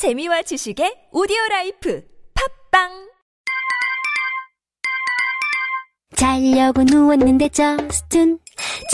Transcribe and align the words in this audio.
재미와 0.00 0.40
지식의 0.40 1.08
오디오 1.12 1.36
라이프 1.50 2.02
팟빵! 2.70 2.88
자려고 6.16 6.82
누웠는데 6.84 7.50
저스툰 7.50 8.38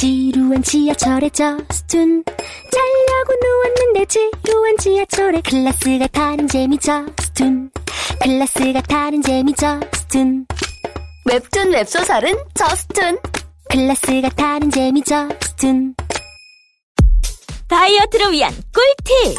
지루한 0.01 0.65
지하철에 0.65 1.29
저스툰. 1.31 2.25
자려고 2.27 3.35
누웠는데 3.41 4.07
지루한 4.07 4.77
지하철에 4.79 5.43
클래스가 5.43 6.09
다른 6.09 6.49
재미 6.49 6.77
저스툰. 6.77 7.71
클래스가 8.21 8.81
다른 8.81 9.23
재미 9.23 9.55
저스툰. 9.55 10.45
웹툰 11.25 11.73
웹소설은 11.73 12.35
저스툰. 12.55 13.21
클래스가 13.71 14.29
다른 14.31 14.73
재미 14.73 15.03
저스툰. 15.03 15.95
다이어트를 17.69 18.33
위한 18.33 18.53
꿀팁 18.75 19.39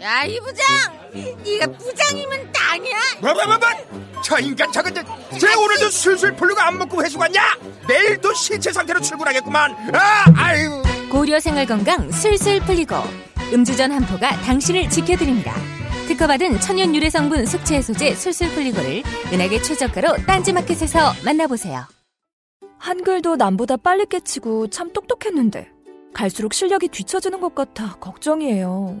야, 0.00 0.24
이 0.24 0.40
부장! 0.40 0.66
네가 1.44 1.66
부장이면 1.78 2.52
땅이야? 2.52 2.96
뭐뭐뭐뭐 3.20 3.60
저 4.22 4.38
인간 4.40 4.70
저건 4.72 4.92
쟤 5.38 5.54
오늘도 5.54 5.90
술술 5.90 6.34
풀리고 6.34 6.60
안 6.60 6.76
먹고 6.78 7.02
회수 7.04 7.16
갔냐 7.18 7.56
내일도 7.88 8.34
신체 8.34 8.72
상태로 8.72 9.00
출근하겠구만 9.00 9.94
아 9.94 10.24
아유 10.36 10.82
고려 11.10 11.38
생활 11.40 11.66
건강 11.66 12.10
술술 12.10 12.60
풀리고 12.60 12.96
음주전 13.52 13.92
한 13.92 14.04
포가 14.04 14.30
당신을 14.42 14.90
지켜드립니다. 14.90 15.54
특허받은 16.08 16.60
천연 16.60 16.94
유래 16.94 17.08
성분 17.08 17.46
숙취 17.46 17.74
해소제 17.74 18.14
술술 18.14 18.50
풀리고를 18.50 19.02
은하계 19.32 19.62
최저가로 19.62 20.16
딴지마켓에서 20.26 21.14
만나보세요. 21.24 21.84
한글도 22.78 23.36
남보다 23.36 23.76
빨리 23.76 24.06
깨치고 24.06 24.68
참 24.70 24.92
똑똑했는데 24.92 25.70
갈수록 26.12 26.52
실력이 26.52 26.88
뒤처지는 26.88 27.40
것 27.40 27.54
같아 27.54 27.96
걱정이에요. 28.00 29.00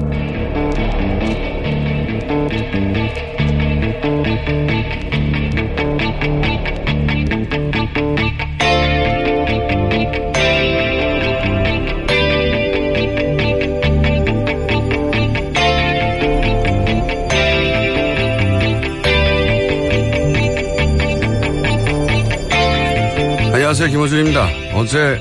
안녕하세요. 23.53 23.89
김호준입니다. 23.91 24.47
어제 24.75 25.17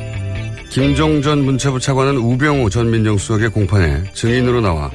김종전 0.71 1.45
문체부 1.45 1.79
차관은 1.79 2.17
우병우 2.17 2.71
전 2.71 2.91
민정수석의 2.91 3.51
공판에 3.51 4.03
증인으로 4.13 4.61
나와 4.61 4.91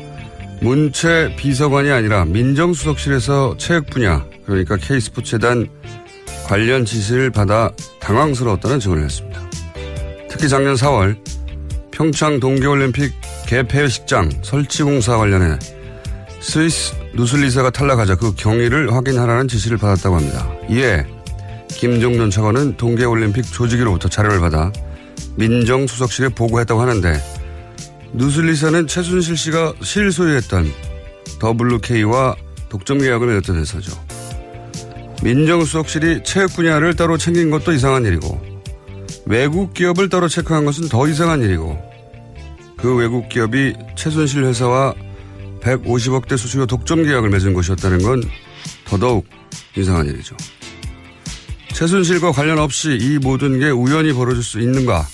문체 0.62 1.34
비서관이 1.38 1.92
아니라 1.92 2.26
민정수석실에서 2.26 3.56
체육 3.58 3.88
분야 3.88 4.26
그러니까 4.46 4.78
K스포츠재단 4.78 5.68
관련 6.46 6.86
지시를 6.86 7.32
받아 7.32 7.72
당황스러웠다는 8.00 8.80
증언을 8.80 9.04
했습니다. 9.04 9.42
특히 10.30 10.48
작년 10.48 10.76
4월 10.76 11.18
평창 11.92 12.40
동계올림픽 12.40 13.14
개폐식장 13.48 14.30
설치 14.42 14.84
공사 14.84 15.18
관련해 15.18 15.58
스위스 16.40 16.94
누슬리사가 17.14 17.72
탈락하자 17.72 18.16
그 18.16 18.36
경위를 18.36 18.94
확인하라는 18.94 19.48
지시를 19.48 19.78
받았다고 19.78 20.16
합니다. 20.18 20.48
이에 20.70 21.06
김종전 21.70 22.30
차관은 22.30 22.78
동계올림픽 22.78 23.52
조직위로부터 23.52 24.10
자료를 24.10 24.40
받아 24.40 24.72
민정수석실에 25.36 26.30
보고했다고 26.30 26.82
하는데 26.82 27.14
누슬리사는 28.14 28.88
최순실 28.88 29.38
씨가 29.38 29.74
실소유했던 29.82 30.72
WK와 31.44 32.36
독점 32.70 33.00
계약을 33.00 33.28
맺었던 33.28 33.58
회사죠. 33.58 33.92
민정수석실이 35.24 36.24
체육 36.24 36.54
분야를 36.56 36.96
따로 36.96 37.18
챙긴 37.18 37.50
것도 37.50 37.74
이상한 37.74 38.06
일이고 38.06 38.40
외국 39.26 39.74
기업을 39.74 40.10
따로 40.10 40.28
체크한 40.28 40.66
것은 40.66 40.88
더 40.90 41.08
이상한 41.08 41.42
일이고 41.42 41.78
그 42.78 42.96
외국 42.96 43.30
기업이 43.30 43.74
최순실 43.96 44.44
회사와 44.46 44.94
150억대 45.62 46.38
수수료 46.38 46.66
독점 46.66 47.04
계약을 47.04 47.30
맺은 47.30 47.54
것이었다는 47.54 48.04
건 48.04 48.22
더더욱 48.86 49.26
이상한 49.76 50.08
일이죠. 50.08 50.36
최순실과 51.74 52.32
관련 52.32 52.60
없이 52.60 52.98
이 53.00 53.18
모든 53.18 53.60
게 53.60 53.70
우연히 53.70 54.14
벌어질 54.14 54.44
수 54.44 54.60
있는가? 54.62 55.06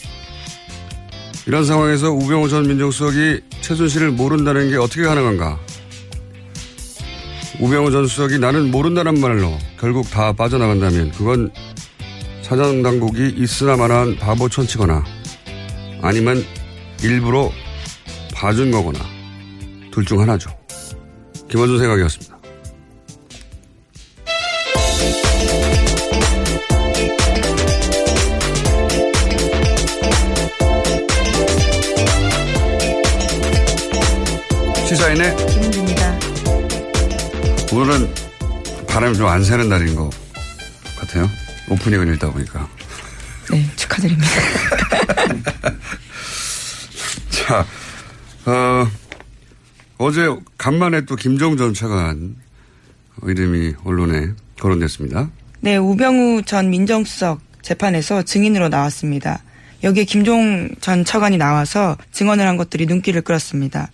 이런 1.52 1.66
상황에서 1.66 2.12
우병우 2.12 2.48
전 2.48 2.66
민정수석이 2.66 3.42
최순실을 3.60 4.12
모른다는 4.12 4.70
게 4.70 4.78
어떻게 4.78 5.02
가능한가? 5.04 5.60
우병우 7.60 7.92
전 7.92 8.08
수석이 8.08 8.40
나는 8.40 8.72
모른다는 8.72 9.20
말로 9.20 9.52
결국 9.78 10.10
다 10.10 10.32
빠져나간다면 10.32 11.12
그건 11.12 11.52
사장 12.42 12.82
당국이 12.82 13.34
있으나 13.36 13.76
마나한 13.76 14.16
바보 14.16 14.48
천치거나 14.48 15.04
아니면 16.02 16.42
일부러 17.04 17.52
봐준 18.34 18.72
거거나 18.72 19.00
둘 19.92 20.06
중 20.06 20.22
하나죠. 20.22 20.58
김원준 21.50 21.80
생각이었습니다. 21.80 22.31
시사인의 35.12 35.36
김은주입니다. 35.48 36.20
오늘은 37.74 38.14
바람이 38.88 39.16
좀 39.18 39.28
안 39.28 39.44
새는 39.44 39.68
날인 39.70 39.96
것 39.96 40.10
같아요. 41.00 41.30
오프닝을 41.70 42.14
읽다 42.14 42.32
보니까. 42.32 42.68
네, 43.50 43.66
축하드립니다. 43.76 44.30
자, 47.30 47.66
어, 48.46 48.88
어제 49.98 50.28
간만에 50.58 51.06
또 51.06 51.16
김종 51.16 51.58
전 51.58 51.74
차관 51.74 52.36
이름이 53.24 53.76
언론에 53.84 54.30
거론됐습니다. 54.60 55.30
네, 55.60 55.78
우병우 55.78 56.44
전 56.44 56.70
민정수석 56.70 57.42
재판에서 57.62 58.24
증인으로 58.24 58.70
나왔습니다. 58.70 59.44
여기에 59.84 60.06
김종 60.06 60.70
전 60.80 61.04
차관이 61.04 61.38
나와서 61.38 61.98
증언을 62.12 62.48
한 62.48 62.56
것들이 62.58 62.86
눈길을 62.86 63.22
끌었습니다. 63.24 63.90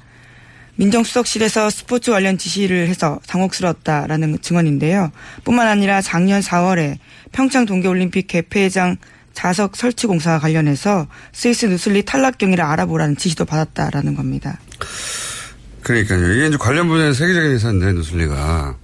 민정수석실에서 0.77 1.69
스포츠 1.69 2.11
관련 2.11 2.37
지시를 2.37 2.87
해서 2.87 3.19
당혹스러웠다라는 3.27 4.39
증언인데요. 4.41 5.11
뿐만 5.43 5.67
아니라 5.67 6.01
작년 6.01 6.39
4월에 6.41 6.97
평창 7.31 7.65
동계올림픽 7.65 8.27
개폐장 8.27 8.97
자석 9.33 9.75
설치 9.75 10.07
공사 10.07 10.39
관련해서 10.39 11.07
스위스 11.31 11.65
누슬리 11.67 12.03
탈락 12.03 12.37
경위를 12.37 12.63
알아보라는 12.63 13.17
지시도 13.17 13.45
받았다라는 13.45 14.15
겁니다. 14.15 14.59
그러니까요. 15.83 16.33
이게 16.33 16.47
이제 16.47 16.57
관련 16.57 16.87
분야의 16.87 17.13
세계적인 17.13 17.51
회사인데, 17.51 17.93
누슬리가. 17.93 18.75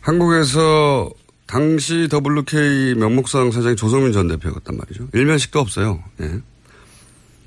한국에서 0.00 1.10
당시 1.46 2.08
WK 2.12 2.94
명목상 2.96 3.52
사장이 3.52 3.76
조성민 3.76 4.12
전 4.12 4.28
대표였단 4.28 4.76
말이죠. 4.76 5.08
일면식도 5.14 5.60
없어요. 5.60 6.02
예. 6.20 6.40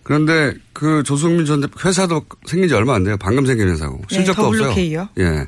그런데 0.08 0.54
그 0.72 1.04
조성민 1.04 1.46
전 1.46 1.60
대표 1.60 1.78
회사도 1.86 2.24
생긴 2.46 2.70
지 2.70 2.76
얼마 2.76 2.96
안 2.96 3.04
돼요. 3.04 3.18
방금 3.20 3.46
생긴 3.46 3.68
회사고. 3.68 4.02
실적도 4.08 4.54
네, 4.54 4.64
없어요. 4.64 4.70
WK요? 4.70 5.10
예. 5.20 5.48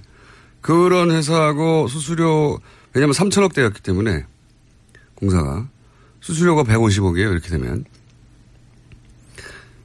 그런 0.59 1.11
회사하고 1.11 1.87
수수료, 1.87 2.59
왜냐면 2.93 3.13
3천억대였기 3.13 3.81
때문에 3.81 4.25
공사가 5.15 5.65
수수료가 6.19 6.63
150억이에요. 6.63 7.31
이렇게 7.31 7.47
되면. 7.47 7.85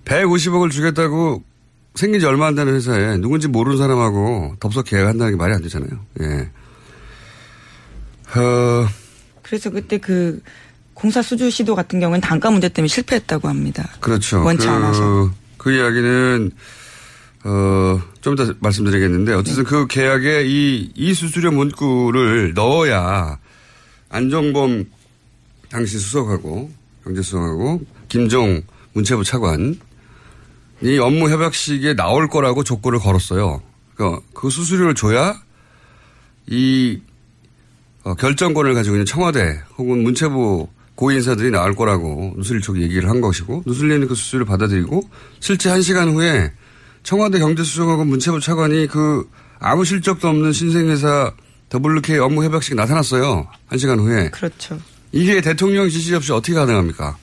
150억을 0.06 0.72
주겠다고 0.72 1.44
생긴 1.94 2.18
지 2.18 2.26
얼마 2.26 2.48
안 2.48 2.56
되는 2.56 2.74
회사에 2.74 3.16
누군지 3.18 3.46
모르는 3.46 3.78
사람하고 3.78 4.56
덥석 4.58 4.86
계약한다는 4.86 5.34
게 5.34 5.36
말이 5.36 5.54
안 5.54 5.62
되잖아요. 5.62 6.04
예. 6.20 6.50
어, 8.40 8.88
그래서 9.40 9.70
그때 9.70 9.98
그 9.98 10.42
공사 10.94 11.20
수주 11.20 11.50
시도 11.50 11.74
같은 11.74 12.00
경우는 12.00 12.20
단가 12.20 12.50
문제 12.50 12.68
때문에 12.68 12.88
실패했다고 12.88 13.48
합니다. 13.48 13.88
그렇죠. 14.00 14.42
원치 14.42 14.66
그, 14.66 14.72
않아서. 14.72 15.30
그 15.58 15.72
이야기는 15.72 16.50
어, 17.44 18.00
좀 18.20 18.34
이따 18.34 18.52
말씀드리겠는데 18.60 19.34
어쨌든 19.34 19.64
그 19.64 19.86
계약에 19.86 20.44
이, 20.46 20.90
이 20.94 21.14
수수료 21.14 21.50
문구를 21.50 22.54
넣어야 22.54 23.38
안정범 24.08 24.86
당시 25.68 25.98
수석하고 25.98 26.70
경제수석하고 27.04 27.82
김종 28.08 28.62
문체부 28.92 29.24
차관 29.24 29.78
이 30.82 30.98
업무 30.98 31.28
협약식에 31.28 31.94
나올 31.94 32.28
거라고 32.28 32.64
조건을 32.64 32.98
걸었어요. 32.98 33.62
그러니까 33.94 34.22
그 34.32 34.50
수수료를 34.50 34.94
줘야 34.94 35.40
이 36.46 37.00
어, 38.04 38.14
결정권을 38.14 38.74
가지고 38.74 38.96
있는 38.96 39.06
청와대 39.06 39.60
혹은 39.76 40.02
문체부 40.02 40.68
고위 40.94 41.16
인사들이 41.16 41.50
나올 41.50 41.74
거라고 41.74 42.34
누슬리 42.36 42.60
쪽이 42.60 42.82
얘기를 42.82 43.08
한 43.08 43.20
것이고 43.20 43.64
누슬리는 43.66 44.06
그 44.06 44.14
수수료를 44.14 44.46
받아들이고 44.46 45.02
실제 45.40 45.68
한 45.68 45.82
시간 45.82 46.10
후에 46.10 46.52
청와대 47.02 47.38
경제수석하고 47.38 48.04
문체부 48.04 48.40
차관이 48.40 48.86
그 48.86 49.28
아무 49.58 49.84
실적도 49.84 50.28
없는 50.28 50.52
신생회사 50.52 51.32
WK 51.74 52.18
업무 52.18 52.44
협약식에 52.44 52.74
나타났어요. 52.74 53.48
한 53.66 53.78
시간 53.78 53.98
후에. 53.98 54.30
그렇죠. 54.30 54.78
이게 55.12 55.40
대통령 55.40 55.88
지시 55.88 56.14
없이 56.14 56.32
어떻게 56.32 56.54
가능합니까? 56.54 57.16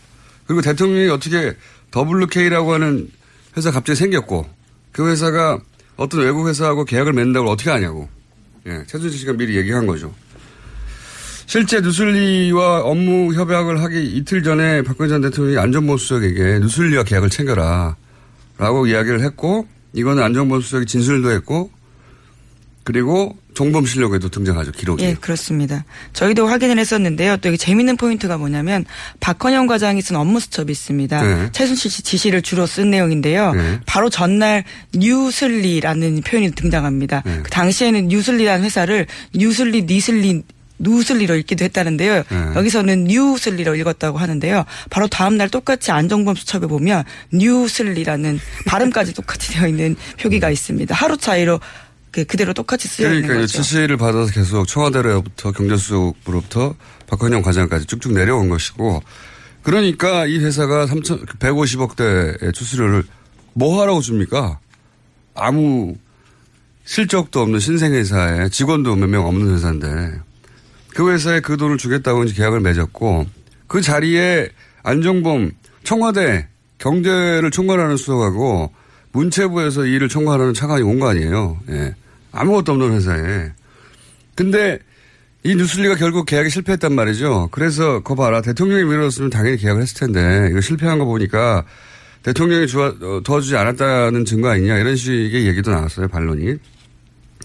그리고 0.45 0.61
대통령이 0.61 1.09
어떻게 1.09 1.55
WK라고 1.95 2.73
하는 2.73 3.09
회사 3.55 3.71
갑자기 3.71 3.97
생겼고 3.97 4.49
그 4.91 5.09
회사가 5.09 5.59
어떤 5.95 6.21
외국 6.21 6.47
회사하고 6.47 6.85
계약을 6.85 7.13
맺는다고 7.13 7.49
어떻게 7.49 7.69
하냐고. 7.69 8.09
예, 8.65 8.83
최준실 8.87 9.19
씨가 9.19 9.33
미리 9.33 9.57
얘기한 9.57 9.87
거죠. 9.87 10.13
실제 11.51 11.81
누슬리와 11.81 12.79
업무 12.79 13.33
협약을 13.33 13.83
하기 13.83 14.15
이틀 14.15 14.41
전에 14.41 14.83
박근혜 14.83 15.09
전 15.09 15.19
대통령이 15.19 15.57
안전보험 15.57 15.97
수석에게 15.97 16.59
누슬리와 16.59 17.03
계약을 17.03 17.29
챙겨라. 17.29 17.97
라고 18.57 18.87
이야기를 18.87 19.19
했고, 19.19 19.67
이거는 19.91 20.23
안종범 20.23 20.61
수석이 20.61 20.85
진술도 20.85 21.29
했고, 21.31 21.69
그리고 22.85 23.37
종범 23.53 23.85
실록에도 23.85 24.29
등장하죠, 24.29 24.71
기록이. 24.71 25.03
예, 25.03 25.13
그렇습니다. 25.13 25.83
저희도 26.13 26.47
확인을 26.47 26.79
했었는데요. 26.79 27.35
또 27.35 27.49
이게 27.49 27.57
재밌는 27.57 27.97
포인트가 27.97 28.37
뭐냐면 28.37 28.85
박헌영 29.19 29.67
과장이 29.67 30.01
쓴 30.01 30.15
업무 30.15 30.39
수첩이 30.39 30.71
있습니다. 30.71 31.21
네. 31.21 31.49
최순실 31.51 31.91
씨 31.91 32.01
지시를 32.01 32.43
주로 32.43 32.65
쓴 32.65 32.91
내용인데요. 32.91 33.53
네. 33.55 33.79
바로 33.85 34.09
전날 34.09 34.63
뉴슬리라는 34.95 36.21
표현이 36.21 36.51
등장합니다. 36.51 37.23
네. 37.25 37.39
그 37.43 37.49
당시에는 37.49 38.07
뉴슬리라는 38.07 38.63
회사를 38.63 39.07
뉴슬리, 39.35 39.83
니슬리 39.83 40.43
누슬리로 40.81 41.35
읽기도 41.37 41.63
했다는데요. 41.65 42.15
네. 42.15 42.23
여기서는 42.55 43.05
뉴슬리로 43.05 43.75
읽었다고 43.75 44.17
하는데요. 44.17 44.65
바로 44.89 45.07
다음 45.07 45.37
날 45.37 45.49
똑같이 45.49 45.91
안종범 45.91 46.35
수첩에 46.35 46.67
보면 46.67 47.03
뉴슬리라는 47.33 48.39
발음까지 48.65 49.13
똑같이 49.13 49.51
되어 49.53 49.67
있는 49.67 49.95
표기가 50.19 50.49
있습니다. 50.49 50.93
하루 50.93 51.17
차이로 51.17 51.59
그 52.11 52.25
그대로 52.25 52.53
똑같이 52.53 52.87
쓰여 52.89 53.07
있는 53.07 53.21
그러니까 53.21 53.41
거죠. 53.43 53.61
지시를 53.61 53.95
받아서 53.97 54.31
계속 54.31 54.67
청와대로부터 54.67 55.51
경제수석부로부터 55.53 56.75
박헌영 57.07 57.41
과장까지 57.41 57.85
쭉쭉 57.85 58.13
내려온 58.13 58.49
것이고 58.49 59.01
그러니까 59.63 60.25
이 60.25 60.39
회사가 60.39 60.87
3천 60.87 61.25
150억대의 61.39 62.53
수수료를 62.55 63.03
뭐 63.53 63.81
하라고 63.81 64.01
줍니까? 64.01 64.59
아무 65.35 65.95
실적도 66.83 67.41
없는 67.41 67.59
신생회사에 67.59 68.49
직원도 68.49 68.95
몇 68.95 69.07
명 69.07 69.25
없는 69.27 69.53
회사인데 69.53 70.19
그 70.95 71.11
회사에 71.11 71.39
그 71.39 71.57
돈을 71.57 71.77
주겠다고 71.77 72.23
이제 72.25 72.33
계약을 72.35 72.59
맺었고 72.61 73.25
그 73.67 73.81
자리에 73.81 74.49
안정범 74.83 75.51
청와대 75.83 76.47
경제를 76.77 77.51
총괄하는 77.51 77.97
수석하고 77.97 78.71
문체부에서 79.11 79.85
이 79.85 79.93
일을 79.93 80.09
총괄하는 80.09 80.53
차관이 80.53 80.83
온 80.83 80.99
거 80.99 81.09
아니에요. 81.09 81.57
예. 81.69 81.95
아무것도 82.31 82.71
없는 82.73 82.93
회사에. 82.93 83.51
근데 84.35 84.79
이 85.43 85.55
뉴슬리가 85.55 85.95
결국 85.95 86.25
계약에 86.25 86.49
실패했단 86.49 86.93
말이죠. 86.93 87.49
그래서 87.51 88.01
거 88.01 88.15
봐라. 88.15 88.41
대통령이 88.41 88.83
밀어줬으면 88.83 89.29
당연히 89.29 89.57
계약을 89.57 89.81
했을 89.81 89.99
텐데 89.99 90.47
이거 90.51 90.61
실패한 90.61 90.99
거 90.99 91.05
보니까 91.05 91.65
대통령이 92.23 92.67
주어, 92.67 92.95
어, 93.01 93.21
도와주지 93.23 93.57
않았다는 93.57 94.25
증거 94.25 94.49
아니냐 94.49 94.77
이런 94.77 94.95
식의 94.95 95.47
얘기도 95.47 95.71
나왔어요. 95.71 96.07
반론이. 96.07 96.55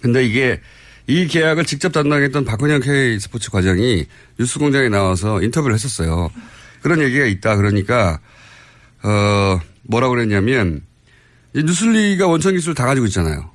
근데 0.02 0.24
이게 0.24 0.60
이 1.06 1.26
계약을 1.26 1.64
직접 1.64 1.92
담당했던 1.92 2.44
박헌영 2.44 2.80
K 2.80 3.20
스포츠 3.20 3.50
과장이 3.50 4.06
뉴스공장에 4.38 4.88
나와서 4.88 5.40
인터뷰를 5.42 5.74
했었어요. 5.74 6.30
그런 6.82 7.00
얘기가 7.00 7.26
있다. 7.26 7.56
그러니까 7.56 8.20
어 9.02 9.60
뭐라고 9.82 10.14
그랬냐면 10.14 10.82
이 11.54 11.62
뉴슬리가 11.62 12.26
원천 12.26 12.54
기술 12.54 12.74
다 12.74 12.86
가지고 12.86 13.06
있잖아요. 13.06 13.50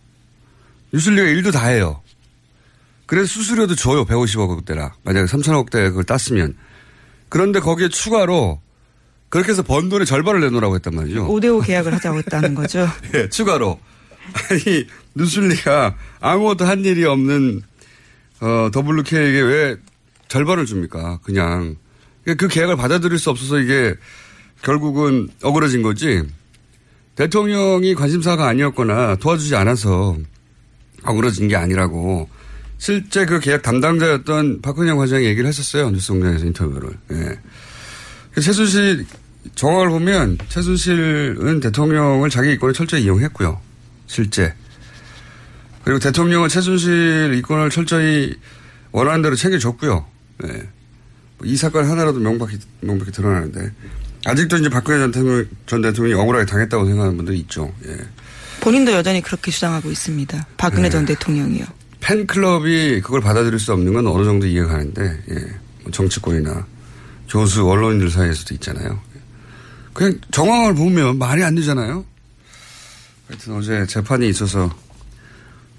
뉴슬리가 0.93 1.27
일도 1.27 1.51
다 1.51 1.67
해요. 1.67 2.01
그래서 3.05 3.27
수수료도 3.27 3.75
줘요. 3.75 4.05
150억대라. 4.05 4.91
만약에 5.03 5.25
3천억대 5.25 5.89
그걸 5.89 6.05
땄으면. 6.05 6.55
그런데 7.27 7.59
거기에 7.59 7.89
추가로 7.89 8.61
그렇게 9.29 9.51
해서 9.51 9.63
번 9.63 9.89
돈의 9.89 10.05
절반을 10.05 10.41
내놓으라고 10.41 10.75
했단 10.75 10.95
말이죠. 10.95 11.27
5대5 11.27 11.65
계약을 11.65 11.93
하자고 11.93 12.17
했다는 12.19 12.55
거죠. 12.55 12.87
예, 13.13 13.27
추가로. 13.29 13.79
아니, 14.49 14.87
누슬리가 15.15 15.95
아무것도 16.19 16.65
한 16.65 16.85
일이 16.85 17.05
없는, 17.05 17.61
어, 18.41 18.69
WK에게 18.75 19.41
왜 19.41 19.75
절반을 20.27 20.65
줍니까? 20.65 21.19
그냥. 21.23 21.75
그 22.23 22.47
계약을 22.47 22.75
받아들일 22.75 23.17
수 23.17 23.31
없어서 23.31 23.59
이게 23.59 23.95
결국은 24.61 25.29
억울해진 25.41 25.81
거지. 25.81 26.21
대통령이 27.15 27.95
관심사가 27.95 28.47
아니었거나 28.47 29.15
도와주지 29.15 29.55
않아서 29.55 30.17
억울해진 31.03 31.47
게 31.47 31.55
아니라고 31.55 32.29
실제 32.77 33.25
그 33.25 33.39
계약 33.39 33.61
담당자였던 33.61 34.61
박근영 34.61 34.97
과장이 34.97 35.25
얘기를 35.25 35.47
했었어요. 35.47 35.89
뉴스 35.91 36.13
공장에서 36.13 36.45
인터뷰를. 36.45 36.89
예. 37.11 37.39
그 38.31 38.41
최순실 38.41 39.05
정황을 39.55 39.89
보면 39.89 40.37
최순실은 40.47 41.59
대통령을 41.59 42.29
자기 42.29 42.53
이권을 42.53 42.73
철저히 42.73 43.03
이용했고요. 43.03 43.59
실제. 44.07 44.53
그리고 45.83 45.99
대통령은 45.99 46.49
최순실 46.49 47.33
이권을 47.39 47.69
철저히 47.69 48.35
원하는 48.91 49.21
대로 49.21 49.35
챙겨줬고요. 49.35 50.05
네. 50.43 50.67
이 51.43 51.55
사건 51.55 51.89
하나라도 51.89 52.19
명백히, 52.19 52.59
명백히 52.81 53.11
드러나는데. 53.11 53.71
아직도 54.25 54.57
이제 54.57 54.69
박근혜 54.69 54.99
전 54.99 55.11
대통령, 55.11 55.45
전 55.65 55.81
대통령이 55.81 56.21
억울하게 56.21 56.45
당했다고 56.45 56.85
생각하는 56.85 57.17
분들이 57.17 57.39
있죠. 57.39 57.73
예. 57.87 57.97
본인도 58.59 58.91
여전히 58.91 59.21
그렇게 59.21 59.49
주장하고 59.49 59.89
있습니다. 59.89 60.47
박근혜 60.57 60.83
네. 60.83 60.89
전 60.91 61.05
대통령이요. 61.05 61.65
팬클럽이 62.01 63.01
그걸 63.01 63.21
받아들일 63.21 63.57
수 63.57 63.73
없는 63.73 63.93
건 63.93 64.05
어느 64.05 64.23
정도 64.23 64.45
이해가 64.45 64.69
가는데, 64.69 65.23
예. 65.31 65.35
뭐 65.81 65.91
정치권이나 65.91 66.67
조수 67.25 67.67
언론인들 67.67 68.11
사이에서도 68.11 68.53
있잖아요. 68.55 69.01
그냥 69.93 70.19
정황을 70.29 70.75
보면 70.75 71.17
말이 71.17 71.43
안 71.43 71.55
되잖아요. 71.55 72.05
하여튼 73.27 73.53
어제 73.55 73.85
재판이 73.87 74.29
있어서 74.29 74.69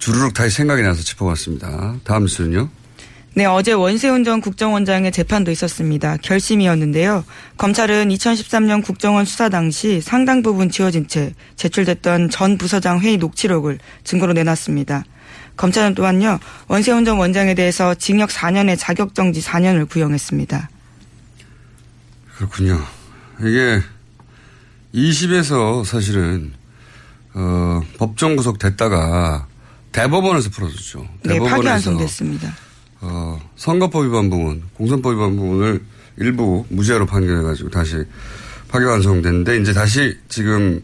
주르륵 0.03 0.35
다시 0.35 0.57
생각이 0.57 0.83
나서 0.83 1.01
짚어봤습니다. 1.01 1.95
다음 2.03 2.27
수는요. 2.27 2.69
네, 3.35 3.45
어제 3.45 3.71
원세훈 3.71 4.25
전 4.25 4.41
국정원장의 4.41 5.13
재판도 5.13 5.53
있었습니다. 5.53 6.17
결심이었는데요. 6.17 7.25
검찰은 7.57 8.09
2013년 8.09 8.83
국정원 8.83 9.25
수사 9.25 9.49
당시 9.49 10.01
상당 10.01 10.43
부분 10.43 10.71
지워진 10.71 11.07
채 11.07 11.33
제출됐던 11.55 12.31
전 12.31 12.59
부서장 12.59 12.99
회의 12.99 13.17
녹취록을 13.17 13.79
증거로 14.03 14.33
내놨습니다. 14.33 15.05
검찰은 15.57 15.95
또한요, 15.95 16.41
원세훈 16.67 17.05
전 17.05 17.19
원장에 17.19 17.55
대해서 17.55 17.95
징역 17.95 18.31
4년에 18.31 18.77
자격정지 18.77 19.41
4년을 19.41 19.89
구형했습니다. 19.89 20.69
그렇군요. 22.35 22.85
이게 23.39 23.81
20에서 24.93 25.85
사실은 25.85 26.55
어, 27.35 27.83
법정 27.99 28.35
구속됐다가 28.35 29.52
대법원에서 29.93 30.51
풀어줬죠. 30.51 31.01
네, 31.25 31.35
대법원에서 31.35 31.57
파기환송됐습니다. 31.57 32.55
어, 33.03 33.41
선거법 33.57 34.07
위반 34.07 34.31
부분, 34.31 34.63
공선법 34.75 35.15
위반 35.15 35.37
부분을 35.37 35.83
일부 36.19 36.65
무죄로 36.69 37.07
판결해가지고 37.07 37.71
다시 37.71 37.97
파기환송됐는데 38.69 39.59
이제 39.59 39.73
다시 39.73 40.17
지금 40.29 40.83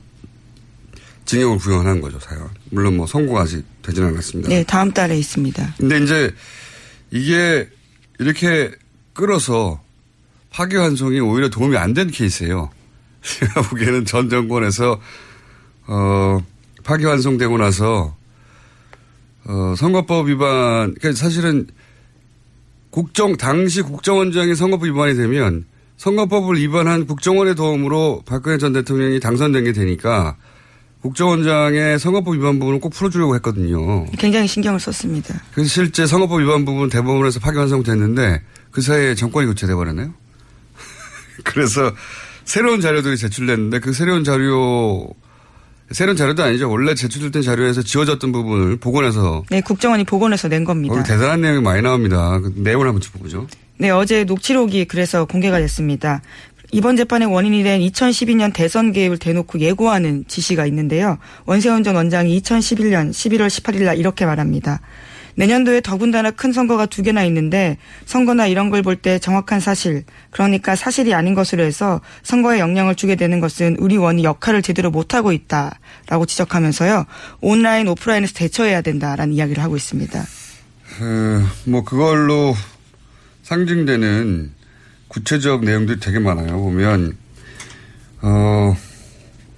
징역을 1.25 1.59
구형하는 1.59 2.01
거죠, 2.01 2.19
사연. 2.21 2.49
물론 2.71 2.97
뭐 2.97 3.07
선고가 3.07 3.43
아직 3.43 3.65
되진 3.83 4.05
않았습니다. 4.05 4.49
네, 4.49 4.65
다음 4.65 4.93
달에 4.93 5.17
있습니다. 5.19 5.75
근데 5.79 5.99
이제 6.03 6.35
이게 7.11 7.69
이렇게 8.19 8.71
끌어서 9.13 9.81
파기환송이 10.51 11.21
오히려 11.21 11.49
도움이 11.51 11.77
안 11.77 11.95
된 11.95 12.11
케이스예요. 12.11 12.71
제가 13.23 13.63
보기에는 13.63 14.05
전 14.07 14.29
정권에서 14.31 15.01
어, 15.87 16.43
파기환송되고 16.85 17.59
나서 17.59 18.17
어, 19.49 19.75
선거법 19.77 20.29
위반, 20.29 20.95
그러니까 20.95 21.13
사실은 21.13 21.67
국정, 22.91 23.37
당시 23.37 23.81
국정원장이 23.81 24.55
선거법 24.55 24.87
위반이 24.87 25.15
되면 25.15 25.65
선거법을 25.97 26.59
위반한 26.59 27.07
국정원의 27.07 27.55
도움으로 27.55 28.23
박근혜 28.27 28.59
전 28.59 28.73
대통령이 28.75 29.21
당선된 29.21 29.65
게 29.65 29.73
되니까 29.73 30.37
국정원장의 31.01 31.99
선거법 31.99 32.35
위반 32.35 32.59
부분을 32.59 32.81
꼭 32.81 32.91
풀어주려고 32.91 33.35
했거든요. 33.37 34.05
굉장히 34.19 34.47
신경을 34.47 34.81
썼습니다. 34.81 35.41
그래서 35.55 35.69
실제 35.69 36.07
선거법 36.07 36.41
위반 36.41 36.65
부분 36.65 36.91
대법원에서 36.91 37.41
파기 37.41 37.57
환송됐는데 37.59 38.43
그 38.71 38.83
사이에 38.83 39.15
정권이 39.15 39.47
교체돼 39.47 39.75
버렸네요. 39.75 40.13
그래서 41.45 41.93
새로운 42.45 42.81
자료들이 42.81 43.17
제출됐는데 43.17 43.81
그 43.81 43.93
새로운 43.93 44.25
자료 44.25 45.09
새로운 45.91 46.17
자료도 46.17 46.43
아니죠. 46.43 46.71
원래 46.71 46.95
제출됐던 46.95 47.43
자료에서 47.43 47.83
지워졌던 47.83 48.33
부분을 48.33 48.77
복원해서 48.77 49.45
네, 49.51 49.61
국정원이 49.61 50.05
복원해서 50.05 50.49
낸 50.49 50.65
겁니다. 50.65 50.95
어, 50.95 51.03
대단한 51.03 51.41
내용이 51.41 51.61
많이 51.63 51.83
나옵니다. 51.83 52.39
그 52.41 52.53
내용을 52.57 52.87
한번 52.87 53.01
짚어보죠. 53.01 53.47
네, 53.79 53.91
어제 53.91 54.25
녹취록이 54.25 54.85
그래서 54.87 55.25
공개가 55.25 55.59
됐습니다. 55.59 56.21
이번 56.71 56.97
재판의 56.97 57.29
원인이 57.29 57.63
된 57.63 57.81
2012년 57.81 58.53
대선 58.53 58.93
개입을 58.93 59.17
대놓고 59.17 59.61
예고하는 59.61 60.25
지시가 60.29 60.67
있는데요. 60.67 61.19
원세훈 61.47 61.83
전 61.83 61.97
원장이 61.97 62.39
2011년 62.41 63.11
11월 63.11 63.47
18일 63.47 63.85
날 63.85 63.97
이렇게 63.97 64.27
말합니다. 64.27 64.81
내년도에 65.39 65.81
더군다나 65.81 66.33
큰 66.33 66.53
선거가 66.53 66.87
두 66.87 67.03
개나 67.03 67.23
있는데 67.25 67.79
선거나 68.07 68.49
이런 68.49 68.71
걸 68.71 68.83
볼 68.83 68.97
때 68.97 69.19
정확한 69.21 69.61
사실, 69.61 70.03
그러니까 70.31 70.75
사실이 70.75 71.15
아닌 71.15 71.35
것으로 71.35 71.63
해서 71.63 72.01
선거에 72.25 72.59
영향을 72.59 72.97
주게 72.97 73.15
되는 73.15 73.39
것은 73.39 73.77
우리 73.79 73.97
원이 73.97 74.25
역할을 74.25 74.63
제대로 74.63 74.91
못하고 74.91 75.31
있다라고 75.33 76.27
지적하면서요. 76.27 77.07
온라인, 77.41 77.87
오프라인에서 77.87 78.35
대처해야 78.35 78.81
된다라는 78.83 79.33
이야기를 79.35 79.63
하고 79.63 79.77
있습니다. 79.77 80.25
그, 80.99 81.47
뭐 81.67 81.85
그걸로 81.85 82.57
상징되는 83.45 84.53
구체적 85.07 85.65
내용들이 85.65 86.01
되게 86.01 86.19
많아요. 86.19 86.59
보면 86.61 87.17
어 88.23 88.77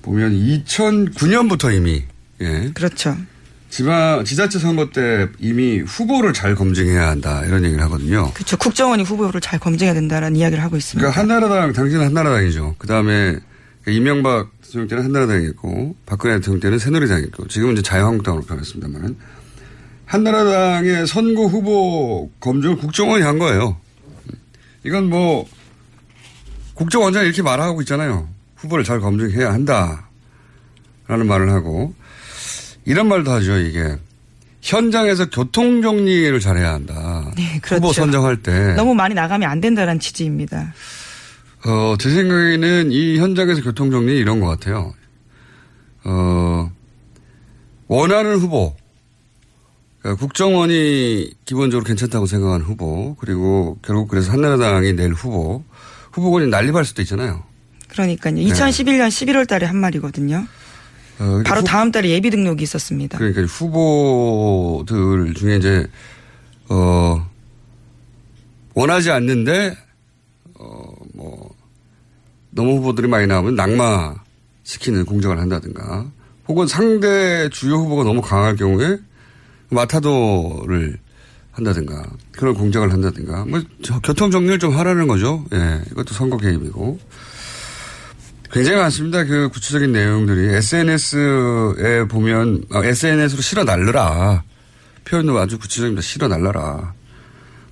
보면 0.02 0.32
2009년부터 0.34 1.74
이미 1.74 2.04
예. 2.42 2.70
그렇죠. 2.74 3.16
지방 3.70 4.24
지자체 4.24 4.58
선거 4.58 4.90
때 4.90 5.28
이미 5.38 5.78
후보를 5.78 6.32
잘 6.32 6.56
검증해야 6.56 7.08
한다 7.08 7.44
이런 7.46 7.64
얘기를 7.64 7.82
하거든요. 7.84 8.32
그렇죠. 8.34 8.56
국정원이 8.56 9.04
후보를 9.04 9.40
잘 9.40 9.60
검증해야 9.60 9.94
된다라는 9.94 10.36
이야기를 10.36 10.62
하고 10.62 10.76
있습니다. 10.76 11.08
그러니까 11.08 11.20
한나라당 11.20 11.72
당신은 11.72 12.04
한나라당이죠. 12.04 12.74
그 12.78 12.88
다음에 12.88 13.38
이명박 13.86 14.50
대통령 14.62 14.88
때는 14.88 15.04
한나라당이었고 15.04 15.94
박근혜 16.04 16.34
대통령 16.36 16.60
때는 16.60 16.78
새누리당이었고 16.78 17.46
지금은 17.46 17.74
이제 17.74 17.82
자유한국당으로 17.82 18.42
변했습니다만 18.44 19.16
한나라당의 20.04 21.06
선거 21.06 21.46
후보 21.46 22.28
검증을 22.40 22.76
국정원이 22.76 23.22
한 23.22 23.38
거예요. 23.38 23.76
이건 24.84 25.08
뭐 25.08 25.46
국정원장이 26.74 27.26
이렇게 27.26 27.42
말하고 27.42 27.82
있잖아요. 27.82 28.28
후보를 28.56 28.82
잘 28.82 28.98
검증해야 28.98 29.52
한다라는 29.52 31.26
말을 31.26 31.50
하고 31.52 31.94
이런 32.84 33.08
말도 33.08 33.30
하죠. 33.32 33.58
이게 33.58 33.96
현장에서 34.62 35.30
교통 35.30 35.82
정리를 35.82 36.38
잘해야 36.40 36.74
한다. 36.74 37.30
네, 37.36 37.58
그렇죠. 37.62 37.76
후보 37.76 37.92
선정할 37.92 38.42
때 38.42 38.74
너무 38.74 38.94
많이 38.94 39.14
나가면 39.14 39.48
안 39.48 39.60
된다는 39.60 39.98
취지입니다. 39.98 40.74
어, 41.64 41.94
제 41.98 42.10
생각에는 42.10 42.90
이 42.92 43.18
현장에서 43.18 43.62
교통 43.62 43.90
정리 43.90 44.16
이런 44.18 44.40
것 44.40 44.46
같아요. 44.46 44.94
어, 46.04 46.70
원하는 47.86 48.36
후보, 48.36 48.74
그러니까 50.00 50.20
국정원이 50.20 51.32
기본적으로 51.44 51.84
괜찮다고 51.84 52.26
생각하는 52.26 52.64
후보, 52.64 53.14
그리고 53.16 53.78
결국 53.82 54.08
그래서 54.08 54.32
한나라당이 54.32 54.94
낼 54.94 55.12
후보, 55.12 55.62
후보군이 56.12 56.48
난립할 56.48 56.84
수도 56.84 57.02
있잖아요. 57.02 57.42
그러니까요. 57.88 58.36
2011년 58.36 59.08
11월 59.08 59.46
달에 59.46 59.66
한 59.66 59.76
말이거든요. 59.76 60.46
어, 61.20 61.42
바로 61.44 61.60
후- 61.60 61.64
다음 61.66 61.92
달에 61.92 62.08
예비 62.10 62.30
등록이 62.30 62.62
있었습니다. 62.62 63.18
그러니까 63.18 63.42
후보들 63.42 65.34
중에 65.34 65.56
이제, 65.56 65.86
어, 66.68 67.28
원하지 68.74 69.10
않는데, 69.10 69.76
어, 70.58 70.92
뭐, 71.14 71.54
너무 72.50 72.76
후보들이 72.78 73.06
많이 73.08 73.26
나오면 73.26 73.54
낙마 73.54 74.14
시키는 74.64 75.04
공작을 75.04 75.38
한다든가, 75.38 76.10
혹은 76.48 76.66
상대 76.66 77.48
주요 77.50 77.74
후보가 77.76 78.04
너무 78.04 78.22
강할 78.22 78.56
경우에 78.56 78.98
마타도를 79.70 80.98
한다든가, 81.52 82.02
그런 82.32 82.54
공작을 82.54 82.92
한다든가, 82.92 83.44
뭐, 83.44 83.60
저 83.82 84.00
교통 84.00 84.30
정리를 84.30 84.58
좀 84.58 84.74
하라는 84.76 85.06
거죠. 85.06 85.44
예, 85.52 85.82
이것도 85.90 86.14
선거 86.14 86.38
개입이고. 86.38 86.98
굉장히 88.52 88.78
많습니다. 88.78 89.24
그 89.24 89.48
구체적인 89.48 89.92
내용들이. 89.92 90.54
SNS에 90.56 92.04
보면, 92.08 92.64
SNS로 92.72 93.42
실어 93.42 93.64
날르라. 93.64 94.42
표현도 95.04 95.38
아주 95.38 95.58
구체적입니다. 95.58 96.02
실어 96.02 96.26
날라라. 96.26 96.94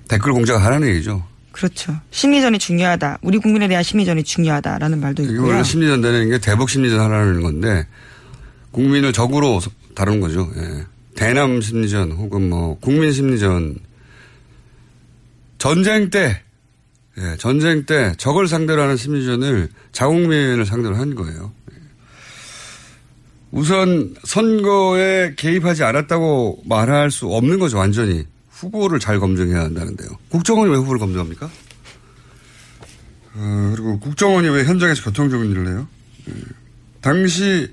댓글 0.07 0.31
공작을 0.31 0.63
하라는 0.63 0.87
얘기죠. 0.89 1.25
그렇죠. 1.51 1.95
심리전이 2.11 2.59
중요하다. 2.59 3.19
우리 3.21 3.37
국민에 3.39 3.67
대한 3.67 3.83
심리전이 3.83 4.23
중요하다라는 4.23 5.01
말도 5.01 5.23
있고요. 5.23 5.43
원래 5.43 5.63
심리전되는 5.63 6.29
게 6.29 6.37
대북 6.39 6.69
심리전 6.69 6.99
하라는 6.99 7.41
건데, 7.41 7.85
국민을 8.71 9.11
적으로 9.11 9.59
다루는 9.95 10.21
거죠. 10.21 10.49
예. 10.55 10.85
대남 11.15 11.59
심리전 11.59 12.13
혹은 12.13 12.49
뭐, 12.49 12.79
국민 12.79 13.11
심리전. 13.11 13.75
전쟁 15.57 16.09
때, 16.09 16.41
예, 17.19 17.35
전쟁 17.37 17.85
때 17.85 18.13
적을 18.17 18.47
상대로 18.47 18.81
하는 18.81 18.95
심리전을 18.95 19.69
자국민을 19.91 20.65
상대로 20.65 20.95
한 20.95 21.15
거예요. 21.15 21.51
예. 21.73 21.75
우선 23.51 24.15
선거에 24.23 25.33
개입하지 25.35 25.83
않았다고 25.83 26.63
말할 26.65 27.11
수 27.11 27.27
없는 27.27 27.59
거죠, 27.59 27.77
완전히. 27.77 28.25
후보를 28.49 28.99
잘 28.99 29.19
검증해야 29.19 29.61
한다는데요. 29.61 30.09
국정원이 30.29 30.71
왜 30.71 30.77
후보를 30.77 30.99
검증합니까? 30.99 31.49
어, 33.35 33.71
그리고 33.73 33.99
국정원이 33.99 34.49
왜 34.49 34.63
현장에서 34.63 35.03
교통정리를 35.03 35.67
해요? 35.67 35.87
예. 36.29 36.33
당시 37.01 37.71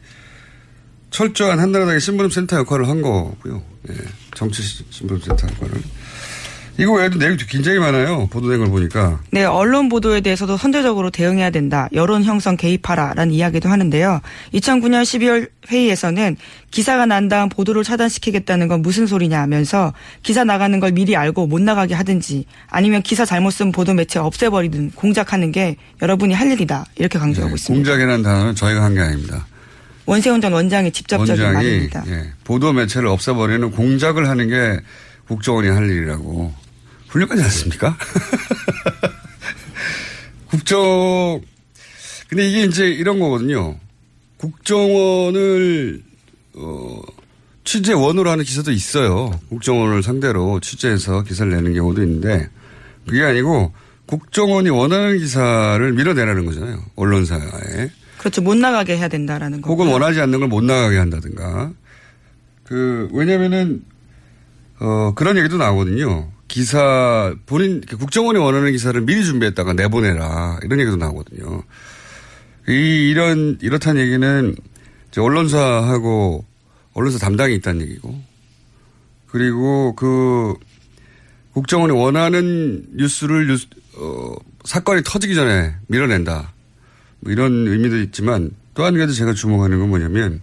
철저한 1.10 1.58
한나라당의 1.58 2.00
신분센터 2.00 2.56
역할을 2.58 2.88
한 2.88 3.00
거고요. 3.00 3.62
예. 3.90 3.94
정치 4.34 4.62
신분센터 4.90 5.48
역할을. 5.48 5.82
이거 6.78 6.92
외에도 6.92 7.18
내용이 7.18 7.38
굉장히 7.48 7.78
많아요. 7.78 8.26
보도된 8.26 8.58
걸 8.58 8.68
보니까. 8.68 9.20
네, 9.30 9.44
언론 9.44 9.88
보도에 9.88 10.20
대해서도 10.20 10.56
선제적으로 10.58 11.10
대응해야 11.10 11.48
된다. 11.50 11.88
여론 11.94 12.22
형성 12.22 12.56
개입하라라는 12.56 13.32
이야기도 13.32 13.68
하는데요. 13.70 14.20
2009년 14.52 15.02
12월 15.02 15.48
회의에서는 15.70 16.36
기사가 16.70 17.06
난 17.06 17.28
다음 17.28 17.48
보도를 17.48 17.82
차단시키겠다는 17.82 18.68
건 18.68 18.82
무슨 18.82 19.06
소리냐 19.06 19.40
하면서 19.40 19.94
기사 20.22 20.44
나가는 20.44 20.78
걸 20.78 20.92
미리 20.92 21.16
알고 21.16 21.46
못 21.46 21.62
나가게 21.62 21.94
하든지 21.94 22.44
아니면 22.68 23.00
기사 23.02 23.24
잘못 23.24 23.52
쓴 23.52 23.72
보도 23.72 23.94
매체 23.94 24.18
없애버리든 24.18 24.90
공작하는 24.94 25.52
게 25.52 25.76
여러분이 26.02 26.34
할 26.34 26.50
일이다. 26.52 26.84
이렇게 26.96 27.18
강조하고 27.18 27.54
있습니다. 27.56 27.74
공작이라는 27.74 28.22
단어는 28.22 28.54
저희가 28.54 28.82
한 28.82 28.94
게 28.94 29.00
아닙니다. 29.00 29.46
원세훈 30.06 30.40
전 30.40 30.52
원장의 30.52 30.92
직접적인 30.92 31.42
원장이 31.44 31.54
말입니다. 31.54 32.04
예, 32.08 32.30
보도 32.44 32.72
매체를 32.72 33.08
없애버리는 33.08 33.70
공작을 33.72 34.28
하는 34.28 34.48
게 34.48 34.80
국정원이 35.26 35.68
할 35.68 35.90
일이라고 35.90 36.54
훌륭하지 37.16 37.42
않습니까? 37.44 37.96
국정 40.50 41.40
근데 42.28 42.48
이게 42.48 42.64
이제 42.64 42.88
이런 42.88 43.18
거거든요. 43.18 43.76
국정원을 44.36 46.02
어, 46.56 47.00
취재원으로 47.64 48.30
하는 48.30 48.44
기사도 48.44 48.70
있어요. 48.72 49.38
국정원을 49.48 50.02
상대로 50.02 50.60
취재해서 50.60 51.22
기사를 51.22 51.50
내는 51.52 51.72
경우도 51.74 52.02
있는데 52.02 52.48
그게 53.06 53.22
아니고 53.22 53.72
국정원이 54.06 54.68
원하는 54.70 55.18
기사를 55.18 55.92
밀어내라는 55.92 56.44
거잖아요. 56.46 56.82
언론사에. 56.96 57.90
그렇죠. 58.18 58.42
못 58.42 58.56
나가게 58.56 58.96
해야 58.98 59.08
된다라는 59.08 59.62
거. 59.62 59.70
혹은 59.70 59.86
원하지 59.88 60.20
않는 60.20 60.40
걸 60.40 60.48
못 60.48 60.62
나가게 60.64 60.96
한다든가. 60.98 61.72
그, 62.64 63.08
왜냐면은, 63.12 63.84
어, 64.80 65.12
그런 65.14 65.36
얘기도 65.38 65.56
나오거든요. 65.56 66.28
기사, 66.48 67.34
본인, 67.46 67.80
국정원이 67.80 68.38
원하는 68.38 68.72
기사를 68.72 68.98
미리 69.02 69.24
준비했다가 69.24 69.72
내보내라. 69.74 70.60
이런 70.64 70.80
얘기도 70.80 70.96
나오거든요. 70.96 71.62
이, 72.68 73.10
이런, 73.10 73.58
이렇다는 73.62 74.02
얘기는 74.02 74.54
언론사하고 75.16 76.44
언론사 76.94 77.18
담당이 77.18 77.54
있다는 77.56 77.82
얘기고. 77.82 78.20
그리고 79.28 79.94
그, 79.96 80.54
국정원이 81.52 81.92
원하는 81.92 82.84
뉴스를 82.96 83.46
뉴스, 83.46 83.66
어, 83.96 84.34
사건이 84.64 85.02
터지기 85.04 85.34
전에 85.34 85.74
밀어낸다. 85.86 86.52
뭐 87.20 87.32
이런 87.32 87.66
의미도 87.66 87.98
있지만 88.02 88.50
또 88.74 88.84
한 88.84 88.96
가지 88.98 89.14
제가 89.14 89.32
주목하는 89.32 89.78
건 89.78 89.88
뭐냐면 89.88 90.42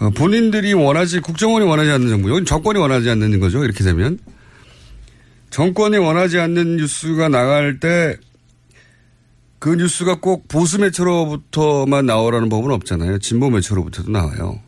어, 0.00 0.10
본인들이 0.10 0.72
원하지 0.72 1.20
국정원이 1.20 1.64
원하지 1.64 1.90
않는 1.92 2.08
정부, 2.08 2.28
이건 2.28 2.44
정권이 2.44 2.78
원하지 2.78 3.08
않는 3.08 3.38
거죠. 3.38 3.64
이렇게 3.64 3.84
되면 3.84 4.18
정권이 5.54 5.98
원하지 5.98 6.40
않는 6.40 6.76
뉴스가 6.76 7.28
나갈 7.28 7.78
때 7.78 8.18
그 9.64 9.74
뉴스가 9.76 10.20
꼭 10.20 10.46
보수 10.46 10.78
매체로부터만 10.78 12.04
나오라는 12.04 12.50
법은 12.50 12.70
없잖아요. 12.70 13.18
진보 13.20 13.48
매체로부터도 13.48 14.10
나와요. 14.10 14.60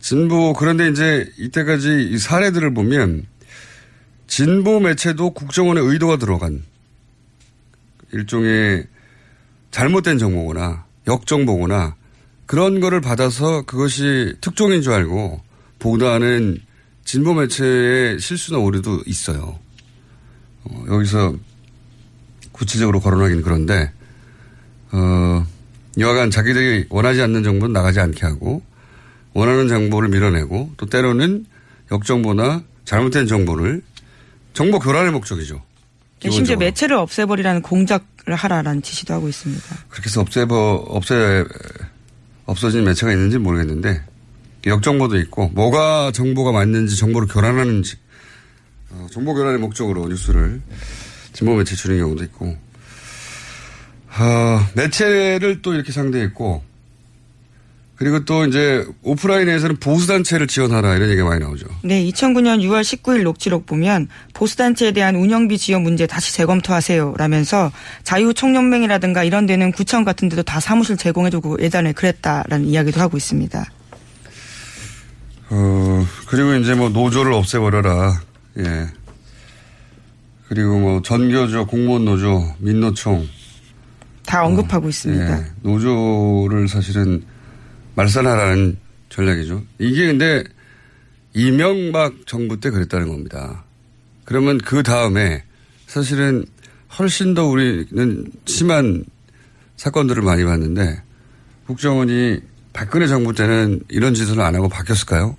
진보 0.00 0.54
그런데 0.54 0.88
이제 0.88 1.30
이때까지 1.36 2.08
이 2.10 2.16
사례들을 2.16 2.72
보면 2.72 3.26
진보 4.26 4.80
매체도 4.80 5.32
국정원의 5.32 5.84
의도가 5.84 6.16
들어간 6.16 6.64
일종의 8.14 8.86
잘못된 9.72 10.16
정보거나 10.16 10.86
역정보거나 11.06 11.96
그런 12.46 12.80
거를 12.80 13.02
받아서 13.02 13.60
그것이 13.66 14.36
특종인 14.40 14.80
줄 14.80 14.94
알고 14.94 15.42
보도하는 15.80 16.56
진보 17.04 17.34
매체의 17.34 18.20
실수나 18.20 18.56
오류도 18.56 19.02
있어요. 19.04 19.67
어, 20.64 20.84
여기서 20.88 21.34
구체적으로 22.52 23.00
거론하기는 23.00 23.42
그런데 23.42 23.90
어, 24.90 25.46
여하간 25.98 26.30
자기들이 26.30 26.86
원하지 26.88 27.22
않는 27.22 27.42
정보는 27.42 27.72
나가지 27.72 28.00
않게 28.00 28.26
하고 28.26 28.62
원하는 29.34 29.68
정보를 29.68 30.08
밀어내고 30.08 30.72
또 30.76 30.86
때로는 30.86 31.46
역정보나 31.90 32.62
잘못된 32.84 33.26
정보를 33.26 33.82
정보 34.52 34.78
교란의 34.78 35.12
목적이죠. 35.12 35.62
네, 36.20 36.30
심지어. 36.30 36.56
매체를 36.56 36.96
없애버리라는 36.96 37.62
공작을 37.62 38.34
하라라는 38.34 38.82
지시도 38.82 39.14
하고 39.14 39.28
있습니다. 39.28 39.62
그렇게 39.88 40.08
해서 40.08 40.20
없애버, 40.20 40.86
없애, 40.88 41.44
없어진 42.44 42.84
매체가 42.84 43.12
있는지 43.12 43.38
모르겠는데, 43.38 44.02
역정보도 44.66 45.16
있고, 45.20 45.48
뭐가 45.50 46.10
정보가 46.12 46.50
맞는지 46.50 46.96
정보를 46.96 47.28
교란하는 47.28 47.84
지, 47.84 47.96
어, 48.90 49.06
정보 49.10 49.34
교란의 49.34 49.58
목적으로 49.58 50.06
뉴스를 50.08 50.60
진보 51.32 51.54
매체 51.56 51.76
주는 51.76 51.98
경우도 51.98 52.24
있고, 52.24 52.56
어, 54.18 54.66
매체를 54.74 55.62
또 55.62 55.74
이렇게 55.74 55.92
상대했고, 55.92 56.68
그리고 57.98 58.24
또 58.24 58.46
이제 58.46 58.86
오프라인에서는 59.02 59.78
보수단체를 59.78 60.46
지원하라 60.46 60.94
이런 60.94 61.10
얘기가 61.10 61.28
많이 61.28 61.40
나오죠. 61.40 61.66
네, 61.82 62.04
2009년 62.04 62.60
6월 62.60 62.82
19일 62.82 63.24
녹취록 63.24 63.66
보면 63.66 64.06
보수단체에 64.34 64.92
대한 64.92 65.16
운영비 65.16 65.58
지원 65.58 65.82
문제 65.82 66.06
다시 66.06 66.32
재검토하세요. 66.32 67.14
라면서 67.18 67.72
자유총연맹이라든가 68.04 69.24
이런 69.24 69.46
데는 69.46 69.72
구청 69.72 70.04
같은 70.04 70.28
데도 70.28 70.44
다 70.44 70.60
사무실 70.60 70.96
제공해주고 70.96 71.58
예전에 71.60 71.92
그랬다라는 71.92 72.66
이야기도 72.66 73.00
하고 73.00 73.16
있습니다. 73.16 73.64
어, 75.50 76.06
그리고 76.28 76.54
이제 76.54 76.74
뭐 76.74 76.90
노조를 76.90 77.32
없애버려라. 77.32 78.20
예. 78.58 78.86
그리고 80.48 80.78
뭐 80.78 81.02
전교조, 81.02 81.66
공무원 81.66 82.04
노조, 82.04 82.54
민노총. 82.58 83.26
다 84.26 84.44
언급하고 84.44 84.88
있습니다. 84.88 85.38
예. 85.38 85.44
노조를 85.62 86.68
사실은 86.68 87.22
말살하라는 87.94 88.78
전략이죠. 89.08 89.62
이게 89.78 90.06
근데 90.06 90.44
이명박 91.34 92.26
정부 92.26 92.58
때 92.60 92.70
그랬다는 92.70 93.08
겁니다. 93.08 93.64
그러면 94.24 94.58
그 94.58 94.82
다음에 94.82 95.44
사실은 95.86 96.44
훨씬 96.98 97.34
더 97.34 97.46
우리는 97.46 98.26
심한 98.46 99.04
사건들을 99.76 100.22
많이 100.22 100.44
봤는데 100.44 101.02
국정원이 101.66 102.40
박근혜 102.72 103.06
정부 103.06 103.32
때는 103.34 103.80
이런 103.88 104.14
짓을 104.14 104.40
안 104.40 104.54
하고 104.54 104.68
바뀌었을까요? 104.68 105.36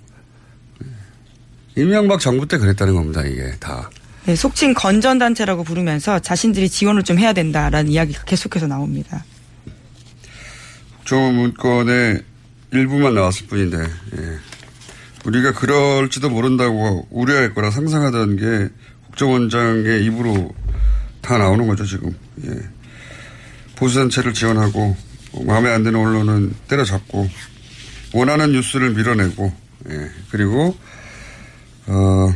이명박 1.76 2.20
정부 2.20 2.46
때 2.46 2.58
그랬다는 2.58 2.94
겁니다, 2.94 3.22
이게 3.22 3.54
다. 3.60 3.90
네, 4.24 4.36
속칭 4.36 4.74
건전단체라고 4.74 5.64
부르면서 5.64 6.18
자신들이 6.18 6.68
지원을 6.68 7.02
좀 7.02 7.18
해야 7.18 7.32
된다라는 7.32 7.90
이야기가 7.90 8.24
계속해서 8.24 8.66
나옵니다. 8.66 9.24
국정원 10.98 11.34
문건의 11.34 12.22
일부만 12.72 13.14
나왔을 13.14 13.46
뿐인데, 13.46 13.78
예. 13.78 14.38
우리가 15.24 15.52
그럴지도 15.52 16.30
모른다고 16.30 17.06
우려할 17.10 17.54
거라 17.54 17.70
상상하던 17.70 18.36
게 18.36 18.68
국정원장의 19.06 20.04
입으로 20.04 20.54
다 21.20 21.38
나오는 21.38 21.66
거죠, 21.66 21.84
지금. 21.84 22.14
예. 22.44 22.50
보수단체를 23.76 24.34
지원하고, 24.34 24.96
마음에 25.44 25.70
안 25.70 25.82
드는 25.82 25.98
언론은 25.98 26.54
때려잡고, 26.68 27.28
원하는 28.12 28.52
뉴스를 28.52 28.90
밀어내고, 28.90 29.52
예. 29.90 30.10
그리고, 30.30 30.76
어, 31.92 32.32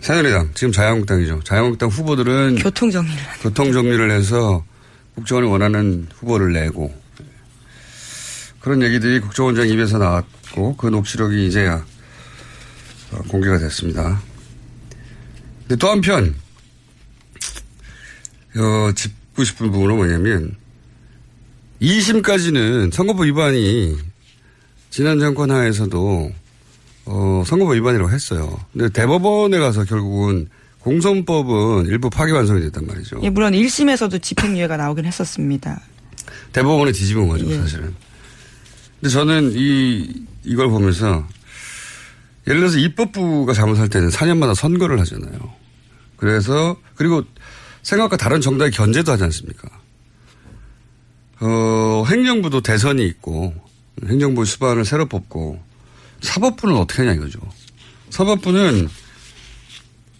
새누리당, 0.00 0.52
지금 0.54 0.70
자유한국당이죠. 0.70 1.40
자유한국당 1.42 1.88
후보들은 1.88 2.56
교통정리를. 2.56 3.18
교통정리를 3.42 4.10
해서 4.12 4.64
국정원이 5.16 5.50
원하는 5.50 6.06
후보를 6.14 6.52
내고, 6.52 6.94
그런 8.60 8.82
얘기들이 8.82 9.18
국정원장 9.18 9.68
입에서 9.68 9.98
나왔고 9.98 10.76
그 10.76 10.86
녹취록이 10.86 11.48
이제야 11.48 11.84
어, 13.12 13.18
공개가 13.28 13.58
됐습니다. 13.58 14.22
근데 15.62 15.76
또 15.76 15.88
한편 15.88 16.34
어, 18.56 18.92
짚고 18.92 19.42
싶은 19.42 19.70
부분은 19.70 19.96
뭐냐면 19.96 20.56
2심까지는 21.82 22.92
선거법 22.92 23.26
위반이 23.26 23.96
지난 24.90 25.18
정권 25.18 25.50
하에서도 25.50 26.32
어, 27.06 27.42
선거법 27.46 27.74
위반이라고 27.76 28.10
했어요. 28.10 28.58
근데 28.72 28.88
대법원에 28.88 29.58
가서 29.58 29.84
결국은 29.84 30.48
공선법은 30.80 31.86
일부 31.86 32.10
파기완성이 32.10 32.60
됐단 32.62 32.86
말이죠. 32.86 33.20
예, 33.22 33.30
물론 33.30 33.52
1심에서도 33.52 34.20
집행유예가 34.22 34.76
나오긴 34.76 35.04
했었습니다. 35.04 35.80
대법원에 36.52 36.92
뒤집은 36.92 37.28
거죠, 37.28 37.46
예. 37.50 37.56
사실은. 37.56 37.94
근데 39.00 39.12
저는 39.12 39.52
이, 39.54 40.24
이걸 40.44 40.68
보면서 40.68 41.26
예를 42.46 42.60
들어서 42.60 42.78
입법부가 42.78 43.52
잘못할 43.52 43.88
때는 43.88 44.10
4년마다 44.10 44.54
선거를 44.54 45.00
하잖아요. 45.00 45.38
그래서, 46.16 46.76
그리고 46.94 47.22
생각과 47.82 48.16
다른 48.16 48.40
정당이 48.40 48.70
견제도 48.70 49.12
하지 49.12 49.24
않습니까? 49.24 49.68
어, 51.40 52.04
행정부도 52.06 52.62
대선이 52.62 53.04
있고, 53.06 53.54
행정부 54.06 54.44
수반을 54.44 54.84
새로 54.84 55.06
뽑고, 55.06 55.60
사법부는 56.26 56.76
어떻게 56.76 57.02
하냐 57.02 57.14
이거죠. 57.14 57.38
사법부는 58.10 58.88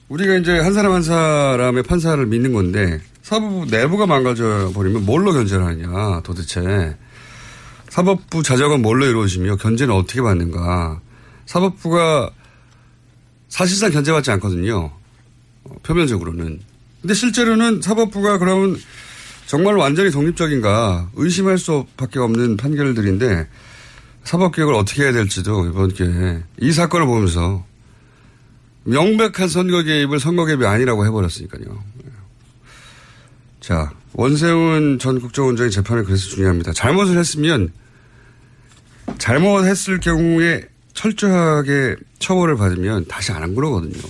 우리가 0.08 0.36
이제 0.36 0.58
한 0.58 0.72
사람 0.72 0.92
한 0.92 1.02
사람의 1.02 1.82
판사를 1.82 2.24
믿는 2.26 2.52
건데, 2.52 3.00
사법부 3.22 3.66
내부가 3.70 4.06
망가져 4.06 4.70
버리면 4.72 5.04
뭘로 5.04 5.32
견제를 5.32 5.64
하냐, 5.66 6.20
도대체. 6.20 6.96
사법부 7.88 8.42
자정은 8.42 8.82
뭘로 8.82 9.06
이루어지며 9.06 9.56
견제는 9.56 9.94
어떻게 9.94 10.20
받는가. 10.22 11.00
사법부가 11.46 12.30
사실상 13.48 13.90
견제받지 13.90 14.30
않거든요. 14.32 14.92
어, 15.64 15.74
표면적으로는. 15.82 16.60
근데 17.00 17.14
실제로는 17.14 17.82
사법부가 17.82 18.38
그러면 18.38 18.76
정말 19.46 19.76
완전히 19.76 20.10
독립적인가 20.10 21.10
의심할 21.14 21.56
수밖에 21.58 22.18
없는 22.18 22.56
판결들인데 22.56 23.48
사법개혁을 24.26 24.74
어떻게 24.74 25.04
해야 25.04 25.12
될지도 25.12 25.66
이번 25.66 25.88
기회에 25.92 26.42
이 26.60 26.72
사건을 26.72 27.06
보면서 27.06 27.64
명백한 28.84 29.48
선거 29.48 29.82
개입을 29.82 30.18
선거 30.20 30.44
개입이 30.44 30.66
아니라고 30.66 31.06
해버렸으니까요. 31.06 31.82
자, 33.60 33.92
원세훈 34.12 34.98
전 34.98 35.20
국정원장의 35.20 35.70
재판이 35.70 36.04
그래서 36.04 36.28
중요합니다. 36.28 36.72
잘못을 36.72 37.18
했으면 37.18 37.72
잘못했을 39.18 40.00
경우에 40.00 40.62
철저하게 40.94 41.96
처벌을 42.18 42.56
받으면 42.56 43.06
다시 43.06 43.32
안 43.32 43.42
한 43.42 43.54
거거든요. 43.54 44.02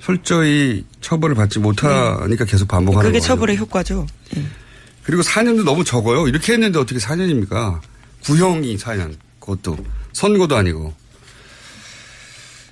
철저히 0.00 0.84
처벌을 1.00 1.34
받지 1.34 1.58
못하니까 1.58 2.44
계속 2.46 2.68
반복하는 2.68 3.08
그게 3.10 3.18
거예요. 3.18 3.26
처벌의 3.28 3.56
효과죠. 3.58 4.06
예. 4.36 4.44
그리고 5.02 5.22
4년도 5.22 5.64
너무 5.64 5.84
적어요. 5.84 6.28
이렇게 6.28 6.52
했는데 6.54 6.78
어떻게 6.78 6.98
4년입니까? 7.00 7.80
구형이 8.24 8.76
4년. 8.76 9.16
그것도 9.40 9.76
선고도 10.12 10.56
아니고. 10.56 10.94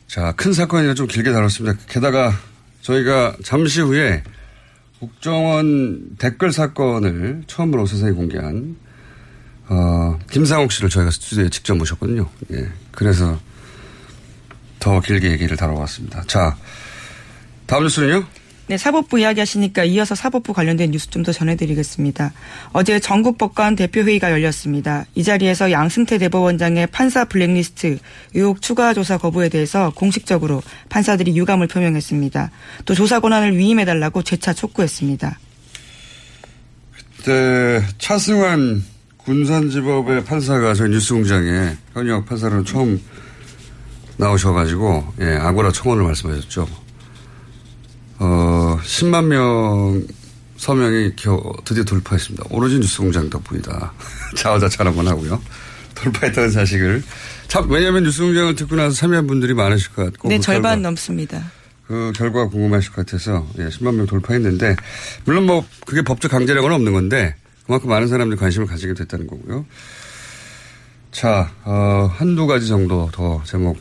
자, 0.08 0.32
큰 0.32 0.52
사건이라 0.52 0.94
좀 0.94 1.06
길게 1.06 1.32
다뤘습니다. 1.32 1.78
게다가 1.88 2.32
저희가 2.82 3.36
잠시 3.42 3.80
후에 3.80 4.22
국정원 5.00 6.16
댓글 6.18 6.52
사건을 6.52 7.44
처음으로 7.46 7.86
세상에 7.86 8.12
공개한 8.12 8.76
어, 9.68 10.18
김상옥 10.30 10.70
씨를 10.72 10.88
저희가 10.88 11.10
스튜디오에 11.10 11.48
직접 11.50 11.76
모셨거든요. 11.76 12.28
예. 12.52 12.68
그래서 12.92 13.38
더 14.78 15.00
길게 15.00 15.32
얘기를 15.32 15.56
다뤄봤습니다. 15.56 16.24
자, 16.28 16.56
다음 17.66 17.82
뉴스는요? 17.82 18.24
네, 18.68 18.76
사법부 18.76 19.20
이야기 19.20 19.38
하시니까 19.38 19.84
이어서 19.84 20.16
사법부 20.16 20.52
관련된 20.52 20.90
뉴스 20.90 21.08
좀 21.10 21.22
더 21.22 21.32
전해드리겠습니다. 21.32 22.32
어제 22.72 23.00
전국법관 23.00 23.74
대표회의가 23.76 24.30
열렸습니다. 24.32 25.06
이 25.14 25.22
자리에서 25.24 25.70
양승태 25.72 26.18
대법원장의 26.18 26.88
판사 26.88 27.24
블랙리스트 27.24 27.98
의혹 28.34 28.62
추가 28.62 28.92
조사 28.94 29.18
거부에 29.18 29.48
대해서 29.48 29.90
공식적으로 29.94 30.62
판사들이 30.88 31.36
유감을 31.36 31.68
표명했습니다. 31.68 32.50
또 32.84 32.94
조사 32.94 33.18
권한을 33.20 33.56
위임해달라고 33.56 34.22
재차 34.22 34.52
촉구했습니다. 34.52 35.38
그때 37.18 37.82
차승환 37.98 38.84
군산지법의 39.18 40.24
판사가 40.24 40.74
저희 40.74 40.90
뉴스공장에 40.90 41.76
현역 41.94 42.26
판사로 42.26 42.62
처음 42.64 43.00
나오셔가지고 44.16 45.14
예, 45.20 45.36
아고라 45.36 45.72
청원을 45.72 46.04
말씀하셨죠. 46.04 46.85
어, 48.18 48.78
10만 48.82 49.26
명 49.26 50.06
서명이 50.56 51.16
겨, 51.16 51.52
드디어 51.64 51.84
돌파했습니다. 51.84 52.46
오로지 52.50 52.78
뉴스공장 52.78 53.28
덕분이다. 53.28 53.92
자화자찬 54.36 54.86
한번 54.86 55.06
하고요. 55.08 55.40
돌파했다는 55.94 56.50
사실을 56.50 57.02
참 57.48 57.70
왜냐하면 57.70 58.04
뉴스공장을 58.04 58.54
듣고 58.54 58.76
나서 58.76 58.94
참여한 58.94 59.26
분들이 59.26 59.54
많으실 59.54 59.92
것 59.92 60.04
같고 60.06 60.28
네, 60.28 60.36
그 60.36 60.42
절반 60.42 60.62
결과, 60.62 60.76
넘습니다. 60.76 61.52
그 61.86 62.12
결과가 62.14 62.48
궁금하실 62.48 62.92
것 62.92 63.06
같아서 63.06 63.46
예, 63.58 63.68
10만 63.68 63.94
명 63.94 64.06
돌파했는데 64.06 64.76
물론 65.24 65.46
뭐 65.46 65.64
그게 65.86 66.02
법적 66.02 66.30
강제력은 66.30 66.72
없는 66.72 66.92
건데 66.92 67.34
그만큼 67.64 67.88
많은 67.90 68.08
사람들이 68.08 68.38
관심을 68.38 68.66
가지게 68.66 68.94
됐다는 68.94 69.26
거고요. 69.26 69.64
자, 71.12 71.50
어, 71.64 72.10
한두 72.14 72.46
가지 72.46 72.68
정도 72.68 73.08
더 73.12 73.42
제목 73.44 73.78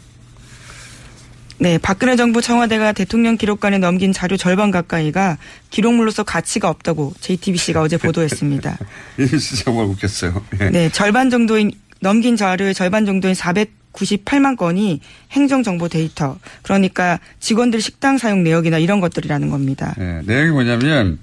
네, 1.57 1.77
박근혜 1.77 2.15
정부 2.15 2.41
청와대가 2.41 2.91
대통령 2.91 3.37
기록관에 3.37 3.77
넘긴 3.77 4.11
자료 4.11 4.35
절반 4.35 4.71
가까이가 4.71 5.37
기록물로서 5.69 6.23
가치가 6.23 6.69
없다고 6.69 7.13
JTBC가 7.21 7.81
어제 7.81 7.97
보도했습니다. 7.97 8.77
이 9.19 9.21
뉴스 9.21 9.63
정말 9.63 9.85
웃겼어요. 9.85 10.43
예. 10.59 10.69
네, 10.69 10.89
절반 10.89 11.29
정도인 11.29 11.71
넘긴 12.01 12.35
자료의 12.35 12.73
절반 12.73 13.05
정도인 13.05 13.33
498만 13.33 14.57
건이 14.57 14.99
행정정보 15.31 15.87
데이터. 15.87 16.37
그러니까 16.61 17.19
직원들 17.39 17.79
식당 17.81 18.17
사용 18.17 18.43
내역이나 18.43 18.77
이런 18.77 18.99
것들이라는 18.99 19.49
겁니다. 19.49 19.95
예, 19.99 20.21
내용이 20.25 20.51
뭐냐면 20.51 21.19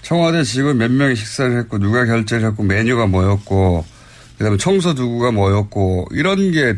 청와대 0.00 0.42
직원 0.42 0.78
몇 0.78 0.90
명이 0.90 1.16
식사를 1.16 1.58
했고 1.58 1.78
누가 1.78 2.06
결제를 2.06 2.48
했고 2.48 2.62
메뉴가 2.62 3.06
뭐였고 3.06 3.84
그다음에 4.38 4.56
청소 4.56 4.94
도구가 4.94 5.32
뭐였고 5.32 6.08
이런 6.12 6.50
게 6.50 6.76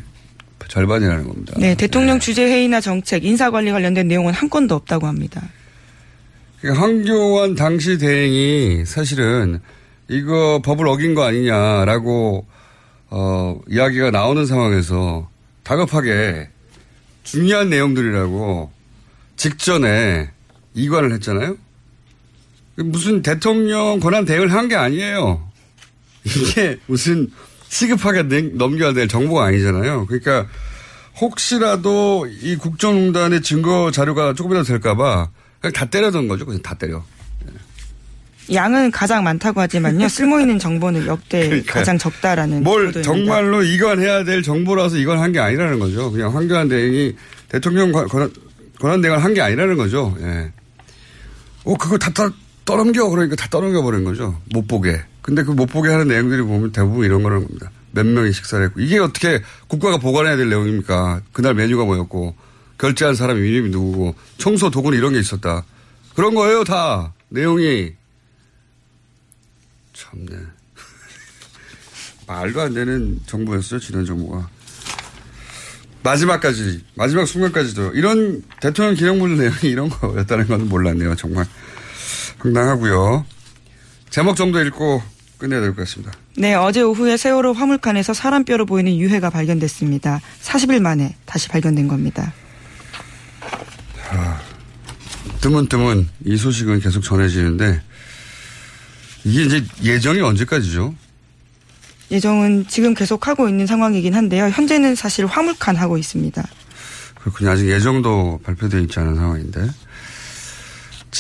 절반이라는 0.69 1.27
겁니다. 1.29 1.55
네, 1.59 1.75
대통령 1.75 2.19
주재 2.19 2.45
회의나 2.45 2.81
정책, 2.81 3.25
인사 3.25 3.51
관리 3.51 3.71
관련된 3.71 4.09
내용은 4.09 4.33
한 4.33 4.49
건도 4.51 4.75
없다고 4.75 5.07
합니다. 5.07 5.43
그러니까 6.61 6.83
황교안 6.83 7.55
당시 7.55 7.99
대행이 7.99 8.85
사실은 8.87 9.61
이거 10.09 10.61
법을 10.65 10.87
어긴 10.89 11.15
거 11.15 11.25
아니냐라고 11.25 12.47
어, 13.09 13.61
이야기가 13.69 14.11
나오는 14.11 14.45
상황에서 14.47 15.29
다급하게 15.63 16.49
중요한 17.23 17.71
내용들이라고 17.71 18.71
직전에 19.37 20.31
이관을 20.75 21.13
했잖아요. 21.15 21.57
무슨 22.77 23.23
대통령 23.23 24.01
권한 24.01 24.25
대응을 24.25 24.53
한 24.53 24.69
게 24.69 24.75
아니에요. 24.77 25.47
이게 26.25 26.77
무슨 26.87 27.31
시급하게 27.69 28.23
넘겨야 28.55 28.93
될 28.93 29.09
정보가 29.09 29.45
아니잖아요. 29.47 30.07
그러니까 30.07 30.47
혹시라도 31.21 32.27
이 32.43 32.57
국정농단의 32.57 33.43
증거 33.43 33.91
자료가 33.91 34.35
조금이라도 34.35 34.67
될까봐 34.67 35.29
그냥 35.61 35.73
다 35.73 35.85
때려던 35.87 36.29
거죠. 36.29 36.45
그냥 36.47 36.63
다 36.63 36.75
때려. 36.75 37.03
양은 38.53 38.93
가장 38.93 39.25
많다고 39.25 39.61
하지만요. 39.61 40.09
쓸모있는 40.09 40.61
정보는 40.61 41.07
역대 41.07 41.49
그러니까요. 41.49 41.75
가장 41.75 41.99
적다라는 41.99 42.63
뭘 42.63 42.87
보도입니다. 42.87 43.03
정말로 43.03 43.63
이관해야 43.65 44.23
될 44.23 44.43
정보라서 44.43 44.99
이관한 44.99 45.33
게 45.33 45.41
아니라는 45.41 45.81
거죠. 45.81 46.13
그냥 46.13 46.33
황교안 46.35 46.69
대행이 46.69 47.17
대통령 47.49 47.91
관- 47.91 48.07
권한, 48.07 48.31
권한 48.79 49.01
대응을 49.01 49.23
한 49.25 49.35
게 49.35 49.41
아니라는 49.41 49.77
거죠. 49.77 50.17
예. 50.21 50.53
어, 51.65 51.77
그거 51.77 51.99
다, 51.99 52.11
다 52.13 52.31
떠넘겨. 52.67 53.09
그러니까 53.09 53.37
다 53.37 53.49
떠넘겨 53.51 53.81
버린 53.83 54.05
거죠. 54.05 54.39
못 54.53 54.69
보게. 54.69 55.03
근데 55.23 55.43
그 55.43 55.53
못 55.53 55.67
보게 55.67 55.89
하는 55.89 56.07
내용들이 56.09 56.43
보면 56.43 56.73
대부분 56.73 57.07
이런 57.07 57.23
거라는 57.23 57.47
겁니다. 57.47 57.71
몇 57.93 58.05
명이 58.05 58.33
식사를 58.33 58.63
했고. 58.67 58.81
이게 58.81 58.99
어떻게 58.99 59.43
국가가 59.69 59.97
보관해야 59.97 60.37
될 60.37 60.51
내용입니까? 60.51 61.23
그날 61.33 61.55
메뉴가 61.55 61.85
뭐였고, 61.87 62.37
결제한 62.77 63.15
사람이 63.15 63.41
이름이 63.41 63.71
누구고, 63.71 64.15
청소 64.37 64.71
도구는 64.71 64.99
이런 64.99 65.15
게 65.15 65.19
있었다. 65.19 65.65
그런 66.15 66.35
거예요, 66.35 66.63
다. 66.65 67.15
내용이. 67.31 67.95
참네. 69.95 70.37
말도 72.29 72.61
안 72.61 72.75
되는 72.75 73.19
정보였어요, 73.27 73.81
지난 73.81 74.05
정보가. 74.05 74.49
마지막까지, 76.03 76.85
마지막 76.95 77.27
순간까지도 77.27 77.93
이런 77.95 78.43
대통령 78.61 78.95
기록물 78.95 79.39
내용이 79.39 79.57
이런 79.65 79.89
거였다는 79.89 80.47
건 80.47 80.69
몰랐네요, 80.69 81.17
정말. 81.17 81.47
황당하고요. 82.51 83.25
제목 84.11 84.37
정도 84.37 84.61
읽고 84.63 85.03
끝내야 85.39 85.61
될 85.61 85.71
것 85.75 85.83
같습니다. 85.83 86.13
네, 86.37 86.55
어제 86.55 86.81
오후에 86.83 87.17
세월호 87.17 87.53
화물칸에서 87.53 88.15
사람 88.15 88.45
뼈로 88.45 88.67
보이는 88.67 88.97
유해가 88.97 89.31
발견됐습니다. 89.31 90.21
40일 90.43 90.81
만에 90.81 91.17
다시 91.27 91.49
발견된 91.49 91.89
겁니다. 91.89 92.33
드문드문 95.41 96.09
이 96.25 96.37
소식은 96.37 96.81
계속 96.81 97.03
전해지는데 97.03 97.81
이게 99.25 99.43
이제 99.45 99.65
예정이 99.83 100.21
언제까지죠? 100.21 100.95
예정은 102.11 102.67
지금 102.69 102.95
계속 102.95 103.27
하고 103.27 103.49
있는 103.49 103.67
상황이긴 103.67 104.15
한데요. 104.15 104.49
현재는 104.49 104.95
사실 104.95 105.27
화물칸 105.27 105.77
하고 105.77 105.99
있습니다. 105.99 106.43
그렇군요. 107.21 107.51
아직 107.51 107.69
예정도 107.69 108.41
발표되어 108.45 108.81
있지 108.81 108.99
않은 109.01 109.17
상황인데. 109.17 109.69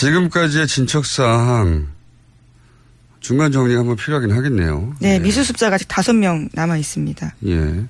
지금까지의 0.00 0.66
진척사항 0.66 1.88
중간 3.20 3.50
정리가 3.50 3.80
한번 3.80 3.96
필요하긴 3.96 4.30
하겠네요. 4.32 4.94
네, 5.00 5.18
미수습자가 5.18 5.76
아직 5.76 5.88
다섯 5.88 6.12
명 6.12 6.48
남아 6.52 6.76
있습니다. 6.76 7.34
예. 7.46 7.84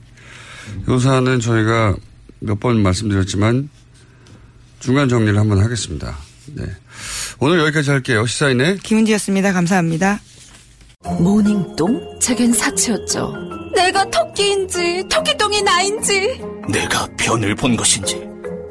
요 0.89 0.99
사안은 0.99 1.41
저희가 1.41 1.97
몇 2.41 2.61
번 2.61 2.81
말씀드렸지만 2.83 3.69
중간 4.79 5.09
정리를 5.09 5.37
한번 5.39 5.61
하겠습니다. 5.63 6.17
네. 6.55 6.65
오늘 7.41 7.59
여기까지 7.61 7.91
할게요. 7.91 8.25
시사인의 8.25 8.79
김은지였습니다. 8.79 9.53
감사합니다. 9.53 10.21
모닝똥? 11.19 12.19
제겐 12.21 12.53
사치였죠. 12.53 13.33
내가 13.75 14.09
토끼인지 14.11 15.05
토끼똥이 15.11 15.63
나인지 15.63 16.41
내가 16.71 17.07
변을 17.19 17.55
본 17.57 17.77
것인지 17.77 18.17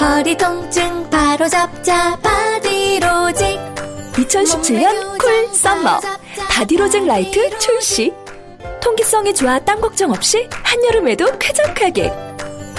허리 0.00 0.36
통증 0.36 1.08
바로 1.10 1.48
잡자 1.48 2.16
바디로직. 2.20 3.58
2017년 4.14 5.18
cool 5.18 5.48
summer. 5.54 6.00
바디로직 6.50 7.06
라이트 7.06 7.58
출시. 7.58 8.12
통기성이 8.82 9.34
좋아 9.34 9.58
땀 9.60 9.80
걱정 9.80 10.10
없이 10.10 10.46
한여름에도 10.50 11.38
쾌적하게. 11.38 12.12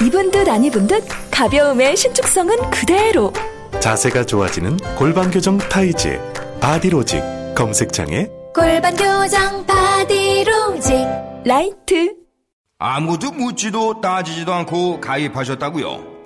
입은 0.01 0.32
듯 0.32 0.47
안 0.49 0.63
입은 0.63 0.88
듯 0.88 1.04
가벼움에 1.32 1.95
신축성은 1.97 2.69
그대로. 2.69 3.32
자세가 3.80 4.25
좋아지는 4.25 4.78
골반 4.97 5.32
교정 5.32 5.58
타이즈 5.58 6.19
바디로직. 6.60 7.21
검색창에 7.56 8.28
골반 8.54 8.95
교정 8.95 9.65
바디로직. 9.65 10.95
라이트. 11.45 12.13
아무도 12.78 13.32
묻지도 13.32 14.01
따지지도 14.01 14.54
않고 14.54 14.99
가입하셨다고요? 15.01 16.14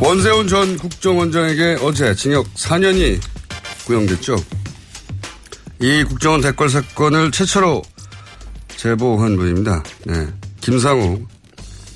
원세훈 0.00 0.48
전 0.48 0.78
국정원장에게 0.78 1.76
어제 1.82 2.14
징역 2.14 2.46
4년이 2.54 3.20
구형됐죠. 3.86 4.36
이 5.78 6.02
국정원 6.04 6.40
대권 6.40 6.70
사건을 6.70 7.30
최초로 7.30 7.82
제보한 8.76 9.36
분입니다. 9.36 9.82
네. 10.06 10.26
김상욱 10.62 11.28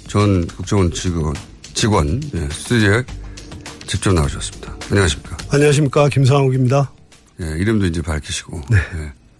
전 0.07 0.47
국정원 0.49 0.93
직원, 0.93 1.35
직원 1.73 2.21
네. 2.33 2.47
스튜디오에 2.51 3.05
직접 3.87 4.13
나오셨습니다. 4.13 4.77
안녕하십니까. 4.91 5.37
안녕하십니까. 5.51 6.09
김상욱입니다. 6.11 6.93
네, 7.39 7.47
이름도 7.59 7.87
이제 7.87 8.03
밝히시고. 8.03 8.61
네. 8.71 8.79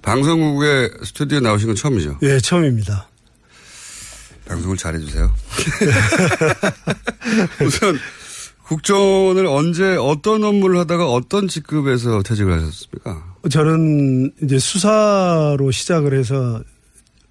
방송국에 0.01 0.91
스튜디오에 1.05 1.41
나오신 1.41 1.69
건 1.69 1.77
처음이죠? 1.77 2.19
예, 2.23 2.41
처음입니다. 2.41 3.09
방송을 4.47 4.77
잘해주세요. 4.77 5.35
우선 7.65 7.99
국정원을 8.67 9.47
언제 9.47 9.97
어떤 9.97 10.43
업무를 10.45 10.79
하다가 10.81 11.11
어떤 11.11 11.49
직급에서 11.49 12.23
퇴직을 12.23 12.53
하셨습니까? 12.53 13.35
저는 13.51 14.33
이제 14.43 14.59
수사로 14.59 15.71
시작을 15.71 16.19
해서 16.19 16.63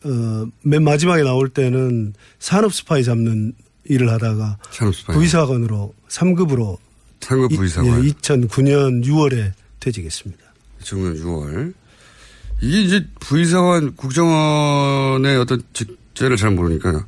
어, 0.06 0.46
맨 0.64 0.84
마지막에 0.84 1.24
나올 1.24 1.50
때는 1.50 2.14
산업 2.40 2.74
스파이 2.74 3.04
잡는 3.04 3.54
일을 3.86 4.10
하다가 4.12 4.58
산업 4.72 4.96
스파이. 4.96 5.16
부의사관으로 5.16 5.94
3급으로 6.10 6.78
3급 7.22 7.56
부의사관. 7.56 8.06
예, 8.06 8.10
2009년 8.12 9.04
6월에 9.06 9.52
퇴직했습니다. 9.80 10.44
2009년 10.82 11.22
6월. 11.22 11.74
이게 12.62 12.82
이제 12.82 13.08
부의사관 13.20 13.96
국정원의 13.96 15.38
어떤 15.38 15.64
직제를 15.74 16.38
잘 16.38 16.52
모르니까 16.52 17.06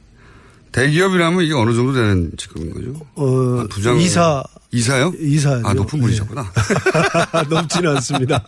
대기업이라면 0.75 1.45
이게 1.45 1.53
어느 1.53 1.73
정도 1.73 1.93
되는 1.93 2.31
직급인 2.35 2.73
거죠? 2.73 2.93
어, 3.15 3.61
아, 3.61 3.67
부장 3.69 3.97
이사 3.97 4.43
이사요? 4.71 5.13
이사 5.19 5.61
아 5.63 5.73
높은 5.73 6.01
분이셨구나. 6.01 6.51
높지는 7.49 7.95
않습니다. 7.95 8.43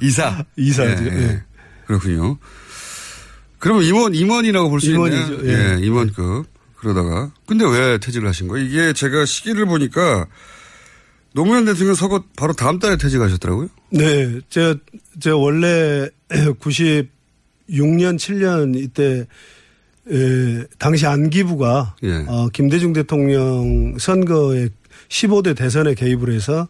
이사 0.00 0.44
이사죠. 0.56 1.04
예, 1.04 1.08
예. 1.08 1.22
예. 1.22 1.42
그렇군요. 1.86 2.38
그러면 3.58 3.82
임원 3.82 4.14
임원이라고 4.14 4.70
볼 4.70 4.80
수. 4.80 4.90
임원이죠. 4.92 5.40
예. 5.48 5.52
예. 5.52 5.78
임원급 5.84 6.46
그러다가 6.76 7.32
근데 7.44 7.64
왜 7.64 7.98
퇴직을 7.98 8.28
하신 8.28 8.46
거예요? 8.46 8.64
이게 8.64 8.92
제가 8.92 9.24
시기를 9.24 9.66
보니까 9.66 10.28
노무현 11.34 11.64
대통령 11.64 11.96
서거 11.96 12.22
바로 12.36 12.52
다음 12.52 12.78
달에 12.78 12.96
퇴직하셨더라고요. 12.96 13.68
네, 13.90 14.38
제가 14.48 14.76
제가 15.18 15.36
원래 15.36 16.08
96년 16.30 17.08
7년 17.68 18.76
이때 18.78 19.26
에, 20.10 20.64
당시 20.78 21.06
안기부가 21.06 21.96
예. 22.02 22.24
어, 22.26 22.48
김대중 22.52 22.92
대통령 22.92 23.96
선거에 23.98 24.68
15대 25.08 25.56
대선에 25.56 25.94
개입을 25.94 26.32
해서 26.32 26.68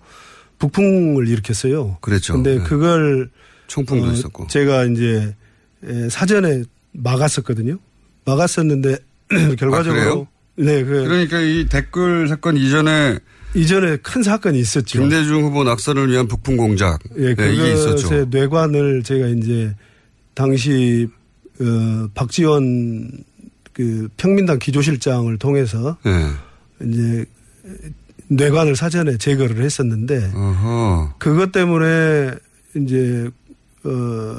북풍을 0.58 1.28
일으켰어요. 1.28 1.98
그랬죠. 2.00 2.34
근데 2.34 2.58
네. 2.58 2.62
그걸 2.62 3.30
총풍도 3.66 4.06
어, 4.08 4.12
있었고. 4.12 4.46
제가 4.48 4.84
이제 4.84 5.34
에, 5.84 6.08
사전에 6.08 6.64
막았었거든요. 6.92 7.78
막았었는데 8.24 8.98
결과적으로 9.58 10.28
네, 10.56 10.84
그 10.84 11.00
아, 11.00 11.08
그러니까 11.08 11.40
이 11.40 11.66
댓글 11.68 12.28
사건 12.28 12.56
이전에 12.56 13.18
이전에 13.54 13.96
큰 13.96 14.22
사건이 14.22 14.58
있었죠. 14.58 15.00
김대중 15.00 15.42
후보 15.42 15.64
낙선을 15.64 16.10
위한 16.10 16.28
북풍 16.28 16.56
공작 16.56 17.00
예, 17.16 17.34
네. 17.34 17.54
그것의 17.54 18.26
뇌관을 18.30 19.02
제가 19.02 19.26
이제 19.28 19.74
당시 20.34 21.08
어, 21.62 22.08
박지원 22.14 23.24
그 23.72 24.08
평민당 24.16 24.58
기조실장을 24.58 25.36
통해서 25.38 25.96
예. 26.06 26.86
이제 26.86 27.24
뇌관을 28.28 28.76
사전에 28.76 29.16
제거를 29.16 29.62
했었는데 29.62 30.32
어허. 30.34 31.14
그것 31.18 31.52
때문에 31.52 32.32
이제 32.76 33.30
어 33.84 34.38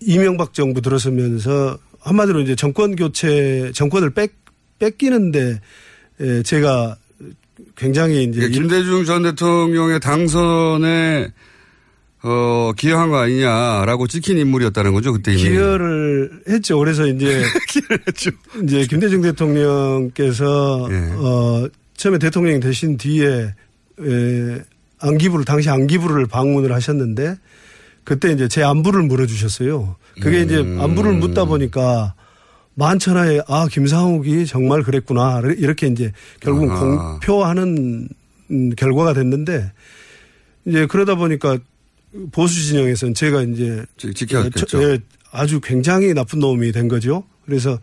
이명박 0.00 0.54
정부 0.54 0.80
들어서면서 0.80 1.78
한마디로 2.00 2.40
이제 2.40 2.54
정권 2.56 2.96
교체 2.96 3.70
정권을 3.74 4.10
뺏 4.10 4.32
뺏기는데 4.78 5.60
에, 6.20 6.42
제가 6.42 6.96
굉장히 7.76 8.24
이제 8.24 8.40
그러니까 8.40 8.60
김대중 8.60 9.04
전 9.04 9.22
대통령의 9.22 10.00
당선에 10.00 11.32
어, 12.24 12.72
기여한 12.76 13.10
거 13.10 13.18
아니냐라고 13.18 14.06
찍힌 14.06 14.38
인물이었다는 14.38 14.92
거죠, 14.92 15.12
그때 15.12 15.32
이미. 15.32 15.42
기여를 15.42 16.42
했죠. 16.48 16.78
그래서 16.78 17.06
이제 17.06 17.42
이제 18.62 18.86
김대중 18.86 19.22
대통령께서 19.22 20.88
예. 20.90 21.12
어 21.16 21.68
처음에 21.96 22.18
대통령이 22.18 22.60
되신 22.60 22.96
뒤에 22.96 23.26
에, 24.00 24.62
안기부를 25.00 25.44
당시 25.44 25.68
안기부를 25.68 26.26
방문을 26.26 26.72
하셨는데 26.72 27.36
그때 28.04 28.32
이제 28.32 28.46
제 28.48 28.62
안부를 28.62 29.02
물어주셨어요. 29.02 29.96
그게 30.20 30.42
이제 30.42 30.58
음. 30.60 30.80
안부를 30.80 31.14
묻다 31.14 31.44
보니까 31.44 32.14
만천하에 32.74 33.40
아 33.48 33.66
김상욱이 33.70 34.46
정말 34.46 34.82
그랬구나 34.82 35.42
이렇게 35.58 35.88
이제 35.88 36.12
결국 36.40 36.64
은 36.64 36.70
아하. 36.70 37.12
공표하는 37.18 38.08
음, 38.50 38.70
결과가 38.76 39.12
됐는데 39.14 39.72
이제 40.66 40.86
그러다 40.86 41.16
보니까 41.16 41.58
보수 42.30 42.60
진영에서는 42.62 43.14
제가 43.14 43.42
이제 43.42 43.84
지켜야겠죠. 43.96 44.66
저- 44.66 44.82
예, 44.82 44.98
아주 45.30 45.60
굉장히 45.60 46.12
나쁜 46.14 46.40
놈이 46.40 46.72
된 46.72 46.88
거죠. 46.88 47.24
그래서 47.46 47.78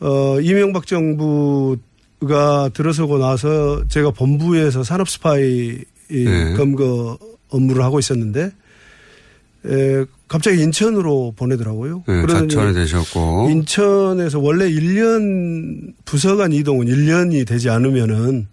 어 0.00 0.40
이명박 0.40 0.86
정부가 0.86 2.70
들어서고 2.72 3.18
나서 3.18 3.86
제가 3.88 4.10
본부에서 4.12 4.82
산업 4.84 5.08
스파이 5.08 5.78
이 6.10 6.24
네. 6.24 6.54
검거 6.54 7.18
업무를 7.48 7.82
하고 7.82 7.98
있었는데 7.98 8.52
에, 9.64 10.04
갑자기 10.28 10.60
인천으로 10.62 11.34
보내더라고요. 11.36 12.02
네, 12.08 12.26
자천이 12.26 12.74
되셨고. 12.74 13.48
인천에서 13.50 14.40
원래 14.40 14.68
1년 14.70 15.92
부서간 16.04 16.52
이동은 16.52 16.86
1년이 16.86 17.46
되지 17.46 17.68
않으면은 17.70 18.48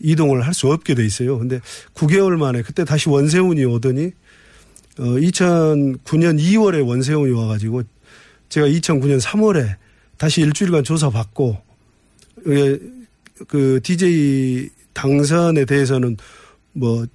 이동을 0.00 0.42
할 0.46 0.54
수 0.54 0.70
없게 0.70 0.94
돼 0.94 1.04
있어요. 1.04 1.38
근데 1.38 1.60
9개월 1.94 2.36
만에 2.36 2.62
그때 2.62 2.84
다시 2.84 3.08
원세훈이 3.08 3.64
오더니 3.64 4.12
어 4.98 5.02
2009년 5.02 6.40
2월에 6.40 6.86
원세훈이 6.86 7.32
와가지고 7.32 7.82
제가 8.48 8.66
2009년 8.66 9.20
3월에 9.20 9.76
다시 10.16 10.40
일주일간 10.40 10.84
조사 10.84 11.10
받고 11.10 11.58
예, 12.48 12.78
그 13.48 13.80
DJ 13.82 14.70
당선에 14.92 15.64
대해서는 15.64 16.16
뭐 16.72 17.06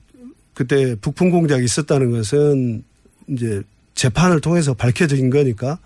그때 0.53 0.95
북풍 0.95 1.31
공작이 1.31 1.63
있었다는 1.63 2.11
것은 2.11 2.83
이제 3.27 3.61
재판을 3.95 4.39
통해서 4.41 4.73
밝혀진 4.73 5.29
거니까 5.29 5.79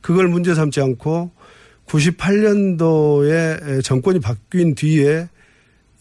그걸 0.00 0.28
문제 0.28 0.54
삼지 0.54 0.80
않고 0.80 1.30
98년도에 1.86 3.82
정권이 3.82 4.20
바뀐 4.20 4.74
뒤에 4.74 5.28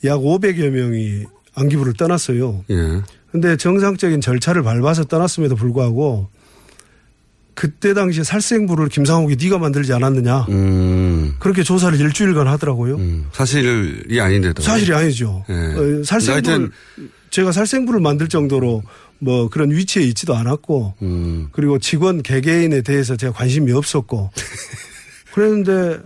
약 0.06 0.20
500여 0.20 0.70
명이 0.70 1.26
안기부를 1.56 1.94
떠났어요. 1.94 2.64
예. 2.70 3.02
근데 3.34 3.58
정상적인 3.58 4.22
절차를 4.22 4.62
밟아서 4.62 5.06
떠났음에도 5.06 5.56
불구하고 5.56 6.30
그때 7.56 7.96
당시에 7.96 8.24
살생부를 8.24 8.90
김상욱이 8.90 9.38
네가 9.42 9.58
만들지 9.58 9.92
않았느냐. 9.92 10.46
음. 10.50 11.36
그렇게 11.40 11.64
조사를 11.64 12.00
일주일간 12.00 12.48
하더라고요. 12.48 13.00
사실이 13.32 14.22
아닌데도. 14.22 14.62
사실이 14.62 14.94
아니죠. 14.94 15.44
예. 15.50 15.54
어, 15.54 16.04
살생부를 16.04 16.70
제가 17.32 17.52
살생부를 17.52 18.00
만들 18.02 18.28
정도로 18.28 18.84
뭐 19.18 19.50
그런 19.50 19.72
위치에 19.72 20.04
있지도 20.04 20.36
않았고 20.36 20.94
음. 21.02 21.48
그리고 21.54 21.80
직원 21.80 22.22
개개인에 22.22 22.84
대해서 22.84 23.16
제가 23.16 23.34
관심이 23.34 23.72
없었고 23.72 24.30
그랬는데 25.34 26.00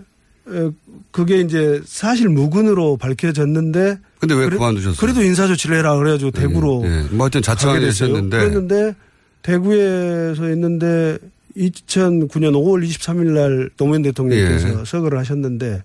에, 0.49 0.71
그게 1.17 1.39
이제 1.41 1.81
사실 1.83 2.29
무근으로 2.29 2.95
밝혀졌는데 2.97 3.97
근데 4.19 4.35
왜 4.35 4.45
그래- 4.45 4.57
그만두셨어요? 4.57 4.97
그래도 4.99 5.23
인사조치를 5.23 5.75
해라 5.77 5.95
그래가지고 5.97 6.29
대구로 6.29 6.83
예. 6.85 7.01
뭐 7.09 7.25
하여튼 7.25 7.41
자청하게. 7.41 7.85
됐었는데. 7.87 8.37
그랬는데 8.37 8.93
대구에서 9.41 10.43
했는데 10.45 11.17
2009년 11.57 12.51
5월 12.53 12.87
23일 12.87 13.31
날 13.31 13.69
노무현 13.77 14.03
대통령께서 14.03 14.81
예. 14.81 14.83
서거를 14.85 15.17
하셨는데 15.17 15.81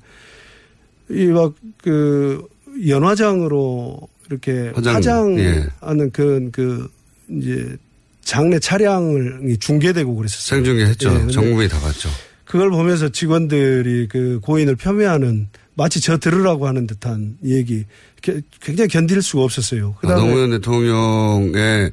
이 1.11 1.27
막 1.29 1.55
그 1.83 2.47
연화장으로 2.87 4.01
이렇게 4.29 4.71
화장, 4.75 4.95
화장, 4.97 5.39
예. 5.39 5.67
하는 5.81 6.11
그런 6.11 6.51
그 6.53 6.89
이제 7.31 7.77
장례 8.23 8.59
차량을 8.59 9.57
중계되고 9.61 10.15
그랬었어요. 10.15 10.59
생중계 10.59 10.85
했죠. 10.85 11.09
예, 11.27 11.27
전국민이 11.33 11.69
다 11.69 11.79
봤죠. 11.81 12.09
그걸 12.53 12.69
보면서 12.69 13.09
직원들이 13.09 14.09
그 14.11 14.39
고인을 14.43 14.77
폄훼하는 14.77 15.49
마치 15.75 16.03
저 16.03 16.19
들으라고 16.19 16.67
하는 16.69 16.87
듯한 16.87 17.39
얘기 17.47 17.87
게- 18.21 18.43
굉장히 18.61 18.89
견딜 18.89 19.23
수가 19.23 19.43
없었어요. 19.45 19.95
아, 19.97 20.01
그다음에 20.03 20.21
노무현 20.29 20.51
대통령의 20.51 21.93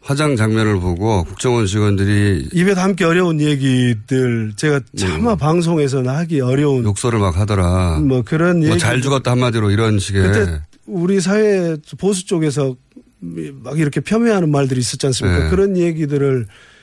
화장 0.00 0.36
장면을 0.36 0.78
보고 0.78 1.24
국정원 1.24 1.66
직원들이 1.66 2.50
입에 2.52 2.74
담기 2.74 3.02
어려운 3.02 3.40
얘기들 3.40 4.52
제가 4.54 4.80
차마 4.96 5.34
방송에서는 5.34 6.08
하기 6.08 6.40
어려운 6.40 6.84
욕설을 6.84 7.18
막 7.18 7.36
하더라. 7.36 7.98
뭐 7.98 8.22
그런 8.22 8.60
뭐 8.60 8.68
얘기 8.68 8.78
잘 8.78 9.02
죽었다 9.02 9.32
한마디로 9.32 9.72
이런 9.72 9.98
식의. 9.98 10.22
그때 10.22 10.60
우리 10.86 11.20
사회 11.20 11.76
보수 11.98 12.26
쪽에서 12.26 12.76
막 13.18 13.76
이렇게 13.80 13.98
폄훼하는 14.00 14.52
말들이 14.52 14.78
있었지 14.78 15.04
않습니까? 15.06 15.44
네. 15.46 15.50
그런 15.50 15.76
얘기들을 15.76 16.46
어, 16.46 16.79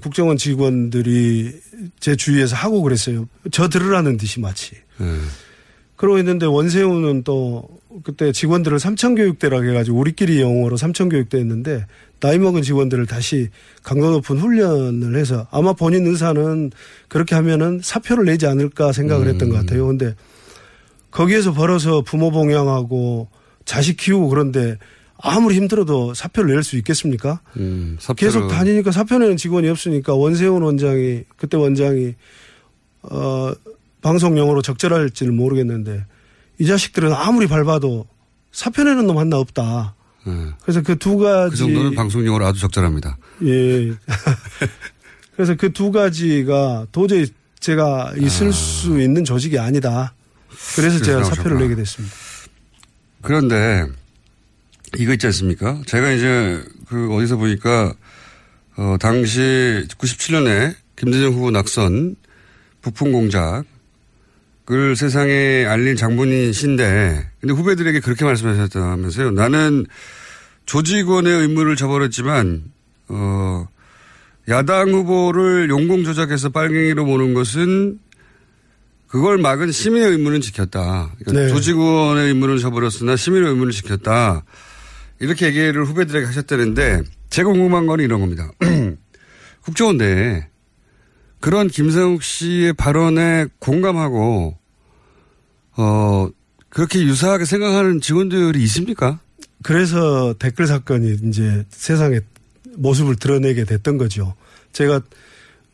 국정원 0.00 0.36
직원들이 0.36 1.52
제 1.98 2.16
주위에서 2.16 2.56
하고 2.56 2.82
그랬어요. 2.82 3.28
저 3.50 3.68
들으라는 3.68 4.16
듯이 4.16 4.40
마치. 4.40 4.72
네. 4.98 5.06
그러고 5.96 6.18
있는데 6.18 6.46
원세훈은 6.46 7.24
또 7.24 7.68
그때 8.04 8.32
직원들을 8.32 8.78
삼천교육대라고 8.78 9.68
해가지고 9.68 9.98
우리끼리 9.98 10.40
영어로 10.40 10.76
삼천교육대 10.76 11.38
했는데 11.38 11.84
나이 12.20 12.38
먹은 12.38 12.62
직원들을 12.62 13.06
다시 13.06 13.48
강도 13.82 14.10
높은 14.10 14.38
훈련을 14.38 15.16
해서 15.16 15.46
아마 15.50 15.72
본인 15.72 16.06
의사는 16.06 16.70
그렇게 17.08 17.34
하면은 17.34 17.80
사표를 17.82 18.26
내지 18.26 18.46
않을까 18.46 18.92
생각을 18.92 19.28
했던 19.28 19.50
것 19.50 19.56
같아요. 19.56 19.86
근데 19.86 20.14
거기에서 21.10 21.52
벌어서 21.52 22.02
부모 22.02 22.30
봉양하고 22.30 23.28
자식 23.64 23.96
키우고 23.96 24.28
그런데 24.28 24.78
아무리 25.22 25.56
힘들어도 25.56 26.14
사표를 26.14 26.54
낼 26.54 26.62
수 26.62 26.76
있겠습니까? 26.78 27.40
음, 27.56 27.98
계속 28.16 28.48
다니니까 28.48 28.90
사표 28.92 29.18
내는 29.18 29.36
직원이 29.36 29.68
없으니까 29.68 30.14
원세훈 30.14 30.62
원장이 30.62 31.24
그때 31.36 31.56
원장이 31.56 32.14
어 33.02 33.52
방송 34.02 34.36
용어로 34.38 34.62
적절할지는 34.62 35.34
모르겠는데 35.36 36.04
이 36.58 36.66
자식들은 36.66 37.12
아무리 37.12 37.46
밟아도 37.46 38.06
사표 38.52 38.84
내는 38.84 39.06
놈 39.06 39.18
하나 39.18 39.38
없다. 39.38 39.94
네. 40.26 40.32
그래서 40.62 40.82
그 40.82 40.96
두 40.96 41.16
가지 41.18 41.50
그 41.50 41.56
정도는 41.56 41.94
방송 41.94 42.24
용어로 42.26 42.44
아주 42.46 42.60
적절합니다. 42.60 43.16
예. 43.44 43.92
그래서 45.36 45.54
그 45.56 45.72
두 45.72 45.90
가지가 45.92 46.86
도저히 46.92 47.26
제가 47.58 48.12
있을 48.18 48.52
수 48.52 49.00
있는 49.00 49.24
조직이 49.24 49.58
아니다. 49.58 50.14
그래서 50.76 51.00
제가 51.02 51.24
사표를. 51.24 51.58
내게 51.58 51.74
됐습니다. 51.74 52.14
그런데 53.22 53.86
이거 54.98 55.12
있지 55.12 55.26
않습니까? 55.26 55.80
제가 55.86 56.10
이제 56.12 56.62
그 56.88 57.14
어디서 57.14 57.36
보니까 57.36 57.94
어 58.76 58.96
당시 58.98 59.86
97년에 59.98 60.74
김대중 60.96 61.32
후보 61.32 61.50
낙선 61.50 62.16
부품 62.82 63.12
공작을 63.12 63.64
세상에 64.96 65.64
알린 65.66 65.96
장본인신데 65.96 67.30
근데 67.40 67.54
후배들에게 67.54 68.00
그렇게 68.00 68.24
말씀하셨다면서요. 68.24 69.30
나는 69.32 69.86
조직원의 70.66 71.32
의무를 71.42 71.76
저버렸지만 71.76 72.64
어 73.08 73.66
야당 74.48 74.90
후보를 74.90 75.68
용공 75.70 76.04
조작해서 76.04 76.48
빨갱이로 76.48 77.04
모는 77.04 77.34
것은 77.34 77.98
그걸 79.06 79.38
막은 79.38 79.72
시민의 79.72 80.10
의무는 80.10 80.40
지켰다. 80.40 81.12
그러니까 81.18 81.32
네. 81.32 81.48
조직원의 81.48 82.28
의무는 82.28 82.58
저버렸으나 82.58 83.16
시민의 83.16 83.48
의무를 83.50 83.72
지켰다. 83.72 84.44
이렇게 85.20 85.46
얘기를 85.46 85.84
후배들에게 85.84 86.26
하셨다는데 86.26 87.02
제가 87.28 87.50
궁금한 87.50 87.86
건 87.86 88.00
이런 88.00 88.20
겁니다. 88.20 88.50
국정원 89.62 89.98
내에 89.98 90.46
그런 91.38 91.68
김상욱 91.68 92.22
씨의 92.22 92.72
발언에 92.72 93.46
공감하고 93.58 94.56
어 95.76 96.28
그렇게 96.68 97.00
유사하게 97.02 97.44
생각하는 97.44 98.00
직원들이 98.00 98.62
있습니까? 98.64 99.20
그래서 99.62 100.34
댓글 100.38 100.66
사건이 100.66 101.18
이제 101.24 101.64
세상에 101.68 102.20
모습을 102.76 103.16
드러내게 103.16 103.64
됐던 103.64 103.98
거죠. 103.98 104.34
제가 104.72 105.02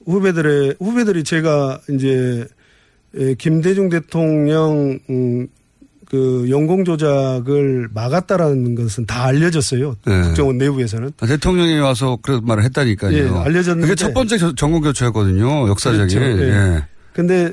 후배들의 0.05 0.77
후배들이 0.81 1.25
제가 1.25 1.81
이제 1.91 2.47
에, 3.15 3.35
김대중 3.35 3.89
대통령 3.89 4.99
음, 5.09 5.49
그 6.09 6.47
연공 6.51 6.85
조작을 6.85 7.89
막았다라는 7.93 8.75
것은 8.77 9.07
다 9.07 9.25
알려졌어요. 9.25 9.97
네. 10.07 10.23
국정원 10.23 10.57
내부에서는. 10.59 11.11
아, 11.19 11.27
대통령이 11.27 11.79
와서 11.81 12.17
그런 12.23 12.45
말을 12.45 12.63
했다니까요. 12.65 13.17
예, 13.17 13.29
알려졌는데. 13.29 13.89
그게 13.89 13.95
첫 13.97 14.15
번째 14.15 14.39
저- 14.39 14.55
정권 14.55 14.83
교체였거든요. 14.83 15.69
역사적인. 15.69 16.19
그렇죠. 16.19 16.43
예. 16.45 16.49
예. 16.49 16.85
근데 17.13 17.53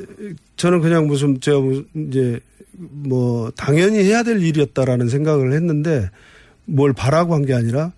저는 0.57 0.81
그냥 0.81 1.07
무슨 1.07 1.39
제가 1.39 1.57
이제 1.95 2.39
뭐 2.73 3.49
당연히 3.55 3.99
해야 4.03 4.21
될 4.23 4.41
일이었다라는 4.41 5.07
생각을 5.09 5.53
했는데 5.53 6.09
뭘 6.65 6.93
바라고 6.93 7.33
한 7.33 7.45
게 7.45 7.53
아니라 7.53 7.91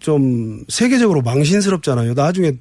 좀 0.00 0.64
세계적으로 0.68 1.22
망신스럽잖아요. 1.22 2.14
나중에 2.14 2.52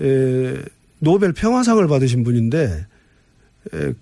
에, 0.00 0.54
노벨 0.98 1.32
평화상을 1.32 1.86
받으신 1.88 2.22
분인데 2.24 2.86
에, 3.74 3.92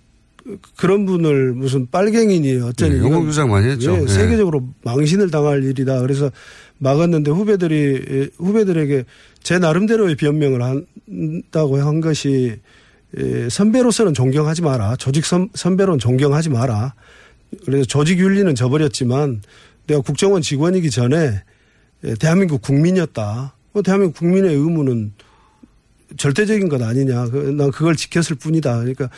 그런 0.77 1.05
분을 1.05 1.53
무슨 1.53 1.87
빨갱이니 1.89 2.61
어쩌니 2.61 2.93
네, 2.93 2.97
이건 2.97 3.11
영국 3.11 3.31
주장 3.31 3.49
많이 3.49 3.67
했죠. 3.67 3.95
예, 3.95 4.03
예. 4.03 4.07
세계적으로 4.07 4.67
망신을 4.83 5.31
당할 5.31 5.63
일이다. 5.63 6.01
그래서 6.01 6.31
막았는데 6.77 7.31
후배들이 7.31 8.05
예, 8.09 8.29
후배들에게 8.37 9.05
제 9.41 9.57
나름대로의 9.57 10.15
변명을 10.15 10.61
한다고 10.61 11.77
한 11.77 11.99
것이 11.99 12.57
예, 13.17 13.49
선배로서는 13.49 14.13
존경하지 14.13 14.61
마라. 14.61 14.95
조직 14.97 15.25
선, 15.25 15.49
선배로는 15.53 15.99
존경하지 15.99 16.49
마라. 16.49 16.93
그래서 17.65 17.85
조직 17.85 18.19
윤리는 18.19 18.53
저버렸지만 18.53 19.41
내가 19.87 20.01
국정원 20.01 20.41
직원이기 20.41 20.91
전에 20.91 21.41
예, 22.03 22.13
대한민국 22.15 22.61
국민이었다. 22.61 23.55
어, 23.73 23.81
대한민국 23.81 24.19
국민의 24.19 24.53
의무는 24.53 25.13
절대적인 26.17 26.69
것 26.69 26.81
아니냐. 26.81 27.25
그, 27.29 27.37
난 27.57 27.71
그걸 27.71 27.95
지켰을 27.95 28.35
뿐이다. 28.37 28.77
그러니까 28.79 29.09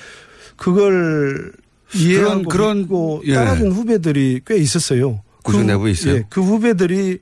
그걸 0.56 1.52
이해하고 1.94 2.44
그런- 2.44 2.46
그런- 2.46 2.78
믿고 2.80 3.22
예. 3.26 3.34
따라준 3.36 3.72
후배들이 3.72 4.42
꽤 4.46 4.58
있었어요. 4.58 5.22
구조 5.44 5.60
그 5.60 5.64
후- 5.64 5.68
내부에 5.68 5.92
있어요? 5.92 6.16
예, 6.16 6.24
그 6.30 6.42
후배들이 6.42 7.20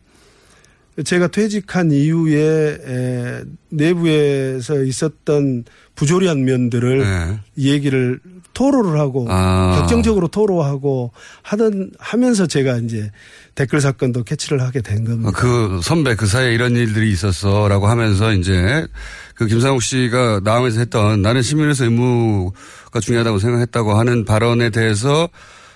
제가 1.03 1.27
퇴직한 1.27 1.91
이후에 1.91 2.77
에, 2.85 3.43
내부에서 3.69 4.81
있었던 4.81 5.65
부조리한 5.95 6.45
면들을 6.45 6.99
네. 6.99 7.39
이 7.55 7.69
얘기를 7.69 8.19
토로를 8.53 8.97
하고 8.99 9.27
아. 9.29 9.75
격정적으로 9.79 10.29
토로하고 10.29 11.11
하던 11.43 11.91
하면서 11.99 12.47
제가 12.47 12.77
이제 12.77 13.11
댓글 13.53 13.81
사건도 13.81 14.23
캐치를 14.23 14.61
하게 14.61 14.81
된 14.81 15.03
겁니다. 15.03 15.29
어, 15.29 15.31
그 15.33 15.81
선배 15.83 16.15
그 16.15 16.25
사이에 16.25 16.53
이런 16.53 16.75
일들이 16.75 17.11
있었어라고 17.11 17.87
하면서 17.87 18.31
이제 18.33 18.87
그 19.35 19.45
김상욱 19.45 19.83
씨가 19.83 20.41
나오면서 20.43 20.79
했던 20.79 21.21
나는 21.21 21.41
시민에서 21.41 21.83
의무가 21.83 23.01
중요하다고 23.01 23.39
생각했다고 23.39 23.93
하는 23.93 24.23
발언에 24.23 24.69
대해서 24.69 25.27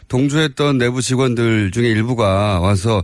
동조했던 0.07 0.77
내부 0.77 1.01
직원들 1.01 1.71
중에 1.71 1.89
일부가 1.89 2.59
와서 2.59 3.03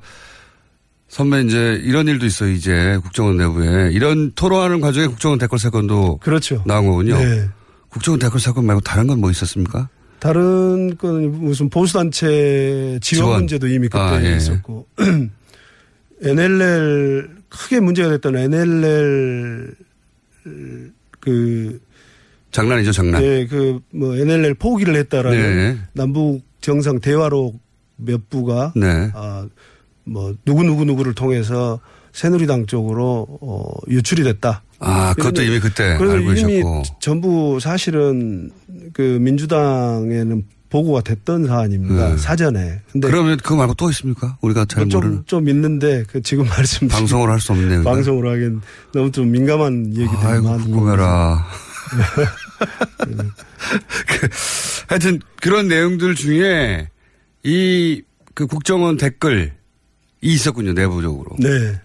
선배 1.15 1.39
이제 1.43 1.79
이런 1.81 2.09
일도 2.09 2.25
있어요 2.25 2.49
이제 2.49 2.99
국정원 3.01 3.37
내부에 3.37 3.89
이런 3.93 4.33
토론하는 4.33 4.81
과정에 4.81 5.07
국정원 5.07 5.39
댓글 5.39 5.57
사건도 5.57 6.17
그렇죠. 6.17 6.61
나온 6.65 6.87
거군요. 6.87 7.17
네. 7.17 7.47
국정원 7.87 8.19
댓글 8.19 8.37
사건 8.41 8.65
말고 8.65 8.81
다른 8.81 9.07
건 9.07 9.21
뭐 9.21 9.31
있었습니까? 9.31 9.87
다른 10.19 10.97
건 10.97 11.31
무슨 11.39 11.69
보수단체 11.69 12.99
지원, 13.01 13.27
지원. 13.27 13.33
문제도 13.39 13.65
이미 13.65 13.87
그때 13.87 13.97
아, 13.97 14.21
예. 14.25 14.35
있었고 14.35 14.87
NLL 16.21 17.29
크게 17.47 17.79
문제가 17.79 18.09
됐던 18.09 18.35
NLL 18.35 19.73
그 21.21 21.79
장난이죠 22.51 22.91
장난. 22.91 23.23
예, 23.23 23.47
그뭐 23.47 24.17
NLL 24.17 24.55
포기를 24.55 24.97
했다라는 24.97 25.55
네. 25.55 25.77
남북 25.93 26.41
정상 26.59 26.99
대화로 26.99 27.53
몇 27.95 28.29
부가 28.29 28.73
네. 28.75 29.11
아, 29.13 29.47
뭐 30.05 30.33
누구 30.45 30.63
누구 30.63 30.85
누구를 30.85 31.13
통해서 31.13 31.79
새누리당 32.13 32.65
쪽으로 32.67 33.27
어, 33.41 33.71
유출이 33.89 34.23
됐다. 34.23 34.63
아 34.79 35.13
그것도 35.15 35.41
이미 35.43 35.59
그때 35.59 35.83
알고 35.83 36.33
계셨고. 36.33 36.83
전부 36.99 37.59
사실은 37.59 38.51
그 38.93 39.01
민주당에는 39.01 40.45
보고가 40.69 41.01
됐던 41.01 41.47
사안입니다. 41.47 42.09
네. 42.09 42.17
사전에. 42.17 42.81
근데 42.91 43.07
그러면 43.07 43.37
그거 43.37 43.55
말고 43.55 43.75
또 43.75 43.89
있습니까? 43.91 44.37
우리가 44.41 44.65
잘 44.65 44.87
좀, 44.89 45.01
모르는. 45.01 45.23
좀 45.25 45.47
있는데 45.49 46.03
그 46.11 46.21
지금 46.21 46.45
말씀 46.49 46.87
방송으로 46.87 47.31
할수 47.31 47.51
없네요. 47.53 47.83
방송으로 47.83 48.31
하긴 48.31 48.61
너무 48.93 49.11
좀 49.11 49.31
민감한 49.31 49.87
얘기들이 49.87 50.17
아이고, 50.23 50.49
많고 50.49 50.63
궁금해라. 50.69 51.45
그, 54.07 54.29
하여튼 54.87 55.19
그런 55.41 55.67
내용들 55.67 56.15
중에 56.15 56.89
이 57.43 58.01
그 58.35 58.47
국정원 58.47 58.97
댓글이 58.97 59.49
있었군요, 60.21 60.73
내부적으로. 60.73 61.35
네. 61.39 61.79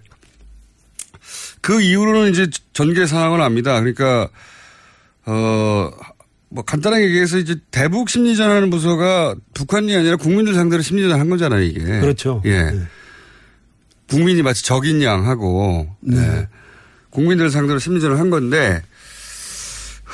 그 1.61 1.81
이후로는 1.81 2.33
이제 2.33 2.49
전개 2.73 3.07
상황을 3.07 3.41
압니다. 3.43 3.79
그러니까, 3.81 4.29
어, 5.27 5.91
뭐 6.49 6.65
간단하게 6.65 7.05
얘기해서 7.05 7.39
이제 7.39 7.57
대북 7.71 8.09
심리전하는 8.09 8.71
부서가 8.71 9.35
북한이 9.55 9.95
아니라 9.95 10.17
국민들 10.17 10.55
상대로 10.55 10.83
심리전 10.83 11.19
한 11.19 11.29
거잖아요, 11.29 11.63
이게. 11.63 11.81
그렇죠. 11.81 12.43
예. 12.47 12.73
국민이 14.09 14.43
마치 14.43 14.65
적인 14.65 15.03
양 15.03 15.29
하고, 15.29 15.89
네. 16.01 16.49
국민들 17.11 17.51
상대로 17.51 17.79
심리전을 17.79 18.19
한 18.19 18.31
건데, 18.31 18.83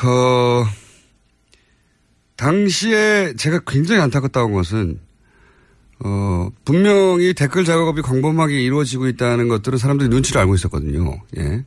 어, 0.04 0.66
당시에 2.36 3.34
제가 3.38 3.60
굉장히 3.66 4.02
안타깝다고 4.02 4.48
한 4.48 4.54
것은, 4.54 5.00
어, 6.00 6.50
분명히 6.64 7.32
댓글 7.34 7.64
작업이 7.64 8.02
광범하게 8.02 8.62
이루어지고 8.62 9.08
있다는 9.08 9.48
것들은 9.48 9.78
사람들이 9.78 10.08
눈치를 10.08 10.40
알고 10.42 10.54
있었거든요. 10.54 11.20
예. 11.38 11.64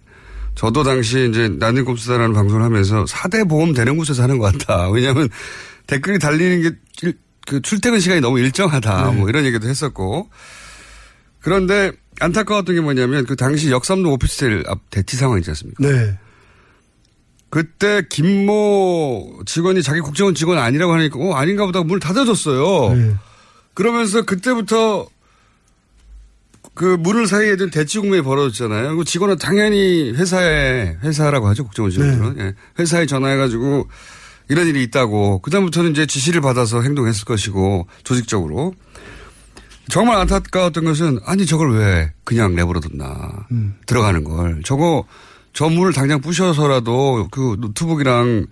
저도 0.55 0.83
당시 0.83 1.29
이제 1.29 1.47
나는 1.47 1.85
곱수다라는 1.85 2.33
방송을 2.33 2.63
하면서 2.63 3.05
4대 3.05 3.47
보험 3.47 3.73
되는 3.73 3.97
곳에서 3.97 4.23
하는 4.23 4.37
것 4.37 4.51
같다. 4.51 4.89
왜냐하면 4.91 5.29
댓글이 5.87 6.19
달리는 6.19 6.61
게 6.61 6.75
그 7.49 7.61
출퇴근 7.61 7.99
시간이 7.99 8.21
너무 8.21 8.39
일정하다. 8.39 9.11
네. 9.11 9.17
뭐 9.17 9.27
이런 9.27 9.43
얘기도 9.43 9.67
했었고. 9.67 10.29
그런데 11.41 11.91
안타까웠던 12.19 12.75
게 12.75 12.81
뭐냐면 12.81 13.25
그 13.25 13.35
당시 13.35 13.71
역삼동 13.71 14.13
오피스텔 14.13 14.63
앞 14.67 14.79
대치 14.91 15.17
상황 15.17 15.39
있지 15.39 15.49
않습니까? 15.49 15.83
네. 15.85 16.17
그때 17.49 18.03
김모 18.07 19.41
직원이 19.47 19.81
자기 19.81 20.01
국정원 20.01 20.35
직원 20.35 20.59
아니라고 20.59 20.93
하니까 20.93 21.17
어 21.17 21.33
아닌가 21.33 21.65
보다 21.65 21.81
문을 21.81 21.99
닫아줬어요. 21.99 22.93
네. 22.95 23.15
그러면서 23.79 24.23
그때부터 24.23 25.07
그 26.73 26.83
문을 26.99 27.27
사이에 27.27 27.55
둔 27.55 27.69
대치 27.69 27.97
국면이 27.99 28.21
벌어졌잖아요. 28.21 28.97
그 28.97 29.05
직원은 29.05 29.37
당연히 29.37 30.11
회사에 30.11 30.97
회사라고 31.01 31.47
하죠 31.47 31.63
국정원 31.63 31.89
직원들은. 31.89 32.45
예. 32.45 32.55
회사에 32.77 33.05
전화해가지고 33.05 33.87
이런 34.49 34.67
일이 34.67 34.83
있다고. 34.83 35.39
그 35.39 35.49
다음부터는 35.49 35.91
이제 35.91 36.05
지시를 36.05 36.41
받아서 36.41 36.81
행동했을 36.81 37.23
것이고 37.23 37.87
조직적으로. 38.03 38.73
정말 39.87 40.17
안타까웠던 40.17 40.83
것은 40.83 41.19
아니 41.25 41.45
저걸 41.45 41.71
왜 41.77 42.11
그냥 42.25 42.55
내버려뒀나. 42.55 43.47
들어가는 43.85 44.25
걸. 44.25 44.61
저거 44.65 45.05
저 45.53 45.69
문을 45.69 45.93
당장 45.93 46.19
부셔서라도 46.19 47.29
그 47.31 47.55
노트북이랑 47.61 48.45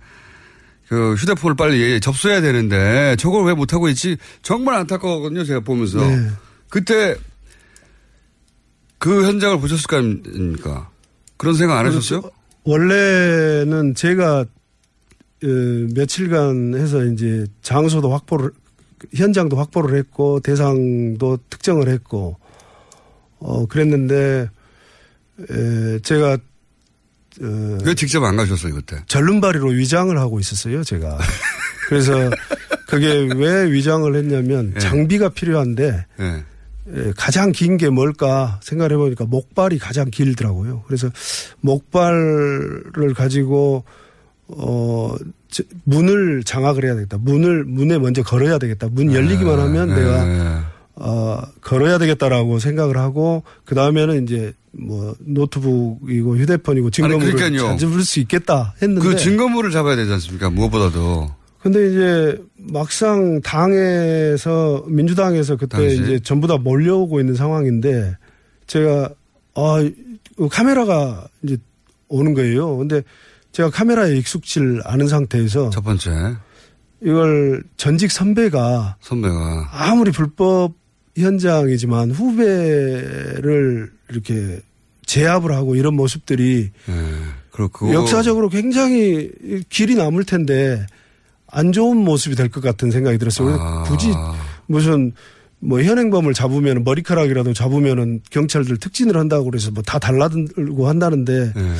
그 0.88 1.14
휴대폰을 1.14 1.54
빨리 1.54 2.00
접수해야 2.00 2.40
되는데 2.40 3.14
저걸 3.18 3.44
왜 3.44 3.54
못하고 3.54 3.88
있지 3.90 4.16
정말 4.42 4.74
안타까웠거든요 4.76 5.44
제가 5.44 5.60
보면서 5.60 6.00
네. 6.00 6.30
그때 6.70 7.14
그 8.98 9.24
현장을 9.26 9.60
보셨을 9.60 9.86
거 9.86 9.98
아닙니까 9.98 10.90
그런 11.36 11.54
생각 11.54 11.78
안 11.78 11.86
하셨어요? 11.86 12.22
원래는 12.64 13.94
제가 13.94 14.40
어, 14.40 15.46
며칠간 15.94 16.74
해서 16.74 17.04
이제 17.04 17.46
장소도 17.62 18.12
확보를 18.12 18.50
현장도 19.14 19.56
확보를 19.56 19.96
했고 19.98 20.40
대상도 20.40 21.38
특정을 21.48 21.88
했고 21.88 22.36
어 23.38 23.66
그랬는데 23.66 24.50
에, 25.50 25.98
제가 26.00 26.38
어, 27.40 27.78
왜 27.84 27.94
직접 27.94 28.22
안 28.24 28.36
가셨어요 28.36 28.74
그때? 28.74 28.96
절름발이로 29.06 29.68
위장을 29.70 30.16
하고 30.18 30.40
있었어요 30.40 30.82
제가 30.84 31.18
그래서 31.88 32.30
그게 32.86 33.28
왜 33.36 33.70
위장을 33.70 34.14
했냐면 34.14 34.72
예. 34.76 34.78
장비가 34.80 35.28
필요한데 35.30 36.06
예. 36.20 36.24
에, 36.24 37.12
가장 37.16 37.52
긴 37.52 37.76
게 37.76 37.90
뭘까 37.90 38.58
생각해 38.62 38.96
보니까 38.96 39.24
목발이 39.26 39.78
가장 39.78 40.10
길더라고요. 40.10 40.84
그래서 40.86 41.10
목발을 41.60 43.14
가지고 43.14 43.84
어 44.48 45.14
저- 45.50 45.62
문을 45.84 46.42
장악을 46.44 46.84
해야 46.84 46.94
되겠다. 46.94 47.18
문을 47.18 47.64
문에 47.64 47.98
먼저 47.98 48.22
걸어야 48.22 48.58
되겠다. 48.58 48.88
문 48.90 49.12
열리기만 49.12 49.58
하면 49.58 49.90
예. 49.90 49.94
내가 49.94 50.72
어 51.00 51.40
걸어야 51.60 51.98
되겠다라고 51.98 52.58
생각을 52.58 52.96
하고 52.98 53.42
그 53.64 53.74
다음에는 53.74 54.24
이제 54.24 54.52
뭐 54.72 55.14
노트북이고 55.20 56.36
휴대폰이고 56.36 56.90
증거물을. 56.90 57.36
찾을 57.58 58.02
수 58.02 58.20
있겠다 58.20 58.74
했는데 58.82 59.06
그 59.08 59.16
증거물을 59.16 59.70
잡아야 59.70 59.96
되지 59.96 60.12
않습니까 60.12 60.50
무엇보다도 60.50 61.30
근데 61.60 61.88
이제 61.90 62.42
막상 62.56 63.40
당에서 63.42 64.84
민주당에서 64.86 65.56
그때 65.56 65.76
당시? 65.78 66.02
이제 66.02 66.20
전부 66.20 66.46
다 66.46 66.56
몰려오고 66.56 67.20
있는 67.20 67.34
상황인데 67.34 68.16
제가 68.66 69.10
아 69.54 69.80
이- 69.80 69.94
카메라가 70.50 71.26
이제 71.42 71.56
오는 72.08 72.32
거예요. 72.34 72.76
근데 72.76 73.02
제가 73.52 73.70
카메라에 73.70 74.16
익숙질 74.16 74.80
않은 74.84 75.08
상태에서 75.08 75.70
첫 75.70 75.82
번째 75.82 76.36
이걸 77.02 77.62
전직 77.76 78.10
선배가 78.12 78.96
선배가 79.00 79.68
아무리 79.72 80.10
불법 80.12 80.74
현장이지만 81.18 82.10
후배를 82.12 83.90
이렇게 84.10 84.60
제압을 85.06 85.52
하고 85.52 85.74
이런 85.74 85.94
모습들이 85.94 86.70
그렇고 87.50 87.92
역사적으로 87.92 88.48
굉장히 88.48 89.30
길이 89.68 89.94
남을 89.94 90.24
텐데 90.24 90.84
안 91.50 91.72
좋은 91.72 91.96
모습이 91.96 92.36
될 92.36 92.50
것 92.50 92.62
같은 92.62 92.90
생각이 92.90 93.16
들었어요. 93.18 93.56
아. 93.58 93.82
굳이 93.84 94.12
무슨 94.66 95.12
뭐 95.60 95.82
현행범을 95.82 96.34
잡으면 96.34 96.84
머리카락이라도 96.84 97.52
잡으면은 97.54 98.20
경찰들 98.30 98.76
특진을 98.76 99.16
한다고 99.16 99.44
그래서 99.46 99.70
뭐 99.70 99.82
다 99.82 99.98
달라들고 99.98 100.86
한다는데 100.88 101.52
네. 101.56 101.74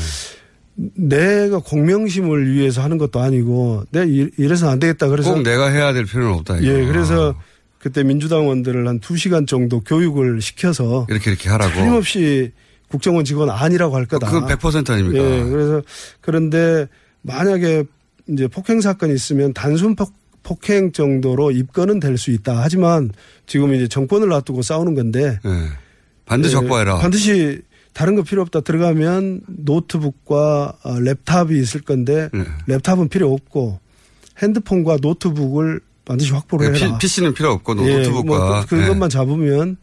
내가 0.94 1.58
공명심을 1.58 2.52
위해서 2.54 2.82
하는 2.82 2.98
것도 2.98 3.20
아니고 3.20 3.84
내가 3.90 4.06
이- 4.06 4.30
이래서 4.38 4.70
안 4.70 4.78
되겠다 4.78 5.08
그래서 5.08 5.34
꼭 5.34 5.42
내가 5.42 5.68
해야 5.68 5.92
될 5.92 6.04
필요는 6.06 6.32
없다. 6.34 6.58
이거. 6.58 6.66
예 6.66 6.86
그래서 6.86 7.34
그때 7.78 8.02
민주당원들을 8.02 8.86
한두 8.86 9.16
시간 9.16 9.46
정도 9.46 9.80
교육을 9.80 10.40
시켜서 10.40 11.06
이렇게 11.08 11.30
이렇게 11.30 11.48
하라고. 11.48 11.72
틀림없이 11.74 12.52
국정원 12.88 13.24
직원 13.24 13.50
아니라고 13.50 13.96
할 13.96 14.06
거다. 14.06 14.26
그건 14.30 14.46
100% 14.48 14.90
아닙니까? 14.90 15.22
예, 15.22 15.44
그래서 15.44 15.82
그런데 16.20 16.86
만약에 17.22 17.84
이제 18.28 18.46
폭행 18.48 18.80
사건이 18.80 19.14
있으면 19.14 19.52
단순 19.52 19.94
폭, 19.94 20.12
폭행 20.42 20.92
정도로 20.92 21.50
입건은 21.50 22.00
될 22.00 22.16
수 22.18 22.30
있다. 22.30 22.60
하지만 22.62 23.10
지금 23.46 23.74
이제 23.74 23.86
정권을 23.88 24.28
놔두고 24.28 24.62
싸우는 24.62 24.94
건데 24.94 25.38
예. 25.44 25.50
반드시 26.24 26.54
예, 26.56 26.58
확보해라. 26.60 26.96
반드시 26.98 27.60
다른 27.92 28.16
거 28.16 28.22
필요 28.22 28.42
없다. 28.42 28.60
들어가면 28.60 29.42
노트북과 29.46 30.78
어, 30.82 30.94
랩탑이 30.94 31.52
있을 31.60 31.80
건데 31.82 32.28
네. 32.32 32.44
랩탑은 32.68 33.10
필요 33.10 33.32
없고 33.32 33.80
핸드폰과 34.42 34.98
노트북을 35.02 35.80
반드시 36.08 36.32
확보를 36.32 36.74
예, 36.74 36.80
해라. 36.80 36.98
PC는 36.98 37.34
필요 37.34 37.52
없고 37.52 37.76
예, 37.86 37.98
노트북과 37.98 38.22
뭐 38.22 38.60
그, 38.66 38.76
그것만 38.76 39.10
잡으면 39.10 39.76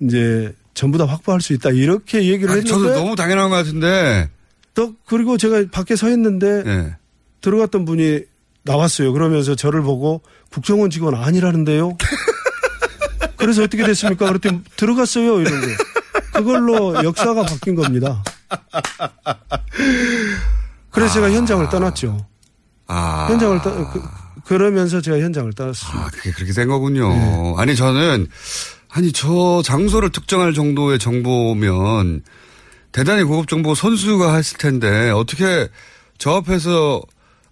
이제 0.00 0.54
전부 0.72 0.96
다 0.96 1.04
확보할 1.04 1.42
수 1.42 1.52
있다. 1.52 1.70
이렇게 1.70 2.24
얘기를 2.24 2.50
아, 2.50 2.54
했는데 2.54 2.68
저도 2.68 2.94
너무 2.94 3.14
당연한 3.14 3.50
것 3.50 3.56
같은데. 3.56 4.30
또 4.74 4.94
그리고 5.06 5.36
제가 5.36 5.66
밖에 5.70 5.96
서 5.96 6.08
있는데 6.08 6.62
예. 6.66 6.96
들어갔던 7.42 7.84
분이 7.84 8.20
나왔어요. 8.62 9.12
그러면서 9.12 9.54
저를 9.54 9.82
보고 9.82 10.22
국정원 10.50 10.88
직원 10.88 11.14
아니라는데요. 11.14 11.96
그래서 13.36 13.62
어떻게 13.62 13.84
됐습니까? 13.84 14.26
그랬더니 14.26 14.62
들어갔어요. 14.76 15.40
이런 15.40 15.60
거. 15.60 15.66
그걸로 16.32 17.04
역사가 17.04 17.42
바뀐 17.42 17.74
겁니다. 17.74 18.22
그래서 20.90 21.14
제가 21.14 21.30
현장을 21.30 21.68
떠났죠. 21.68 22.26
아. 22.86 23.26
현장을 23.30 23.60
떠, 23.62 23.70
그, 24.50 24.58
그러면서 24.58 25.00
제가 25.00 25.20
현장을 25.20 25.52
떠났습니다. 25.52 26.00
아, 26.00 26.10
그게 26.10 26.32
그렇게 26.32 26.52
된 26.52 26.66
거군요. 26.66 27.08
네. 27.08 27.54
아니, 27.56 27.76
저는, 27.76 28.26
아니, 28.88 29.12
저 29.12 29.62
장소를 29.64 30.10
특정할 30.10 30.52
정도의 30.52 30.98
정보면 30.98 32.22
대단히 32.90 33.22
고급 33.22 33.46
정보 33.46 33.76
선수가 33.76 34.34
했을 34.34 34.58
텐데 34.58 35.10
어떻게 35.10 35.68
저 36.18 36.32
앞에서 36.32 37.00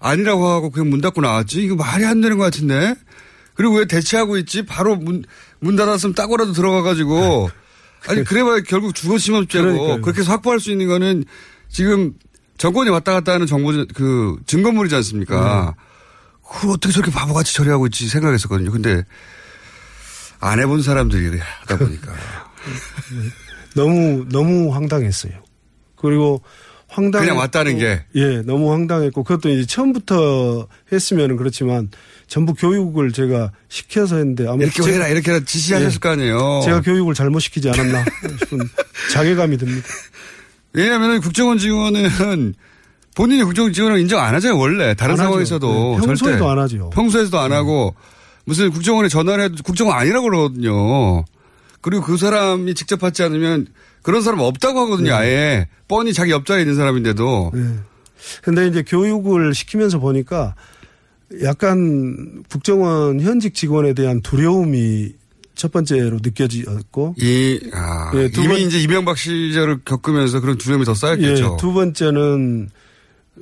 아니라고 0.00 0.48
하고 0.48 0.70
그냥 0.70 0.90
문 0.90 1.00
닫고 1.00 1.20
나왔지? 1.20 1.62
이거 1.62 1.76
말이 1.76 2.04
안 2.04 2.20
되는 2.20 2.36
것 2.36 2.44
같은데? 2.44 2.96
그리고 3.54 3.76
왜 3.76 3.86
대치하고 3.86 4.36
있지? 4.38 4.66
바로 4.66 4.96
문, 4.96 5.24
문 5.60 5.76
닫았으면 5.76 6.14
따고라도 6.14 6.52
들어가가지고. 6.52 7.50
아니, 8.08 8.24
그래봐야 8.24 8.60
결국 8.60 8.96
죽었으면 8.96 9.46
죄고. 9.48 10.00
그렇게 10.00 10.20
해서 10.20 10.32
확보할 10.32 10.58
수 10.58 10.72
있는 10.72 10.88
거는 10.88 11.24
지금 11.68 12.14
정권이 12.56 12.90
왔다 12.90 13.12
갔다 13.12 13.32
하는 13.34 13.46
정보, 13.46 13.72
그 13.94 14.36
증거물이지 14.46 14.96
않습니까? 14.96 15.76
그걸 16.50 16.70
어떻게 16.70 16.92
저렇게 16.92 17.10
바보같이 17.12 17.54
처리하고 17.54 17.86
있지 17.86 18.08
생각했었거든요. 18.08 18.70
근데 18.70 19.04
안 20.40 20.60
해본 20.60 20.82
사람들이 20.82 21.38
하다 21.60 21.78
보니까. 21.78 22.12
너무 23.74 24.24
너무 24.30 24.74
황당했어요. 24.74 25.32
그리고 25.96 26.42
황당 26.88 27.20
그냥 27.22 27.36
왔다는 27.36 27.78
게. 27.78 28.04
예 28.14 28.40
너무 28.42 28.72
황당했고 28.72 29.22
그것도 29.24 29.50
이제 29.50 29.66
처음부터 29.66 30.68
했으면은 30.92 31.36
그렇지만 31.36 31.90
전부 32.26 32.54
교육을 32.54 33.12
제가 33.12 33.52
시켜서 33.68 34.16
했는데 34.16 34.46
아마 34.46 34.62
이렇게 34.62 34.82
제가- 34.82 34.92
해라, 34.92 35.08
이렇게 35.08 35.30
해라 35.32 35.40
지시하셨을 35.44 36.00
거 36.00 36.10
아니에요. 36.10 36.62
제가 36.64 36.80
교육을 36.80 37.14
잘못 37.14 37.40
시키지 37.40 37.68
않았나 37.70 38.04
싶은 38.40 38.58
자괴감이 39.12 39.58
듭니다. 39.58 39.86
왜냐하면 40.72 41.20
국정원 41.20 41.58
직원은 41.58 42.54
본인이 43.18 43.42
국정 43.42 43.72
직원을 43.72 43.98
인정 43.98 44.20
안 44.20 44.32
하잖아요, 44.36 44.56
원래. 44.56 44.94
다른. 44.94 45.16
상황에서도. 45.16 45.98
네, 46.00 46.06
평소에도 46.06 46.38
절대. 46.38 46.44
안 46.52 46.58
하죠. 46.60 46.90
평소에도 46.90 47.36
안 47.40 47.50
하고 47.52 47.96
무슨 48.44 48.70
국정원에 48.70 49.08
전화를 49.08 49.42
해도 49.44 49.56
국정원 49.64 49.98
아니라고 49.98 50.28
그러거든요. 50.30 51.24
그리고 51.80 52.04
그 52.04 52.16
사람이 52.16 52.74
직접 52.74 53.00
받지 53.00 53.24
않으면 53.24 53.66
그런 54.02 54.22
사람 54.22 54.38
없다고 54.38 54.78
하거든요, 54.82 55.14
아예. 55.14 55.66
뻔히 55.88 56.12
자기 56.12 56.30
옆자리에 56.30 56.62
있는 56.62 56.76
사람인데도. 56.76 57.50
네. 57.54 57.60
근데 58.42 58.68
이제 58.68 58.84
교육을 58.86 59.52
시키면서 59.52 59.98
보니까 59.98 60.54
약간 61.42 62.44
국정원 62.48 63.20
현직 63.20 63.52
직원에 63.54 63.94
대한 63.94 64.22
두려움이 64.22 65.12
첫 65.56 65.72
번째로 65.72 66.18
느껴졌고 66.22 67.16
이, 67.18 67.58
아, 67.74 68.12
예, 68.14 68.30
두 68.30 68.42
이미 68.42 68.48
번- 68.54 68.58
이제 68.60 68.78
이명박 68.78 69.18
시절을 69.18 69.80
겪으면서 69.84 70.40
그런 70.40 70.56
두려움이 70.56 70.84
더 70.84 70.94
쌓였겠죠. 70.94 71.44
예, 71.54 71.60
두 71.60 71.72
번째는 71.72 72.70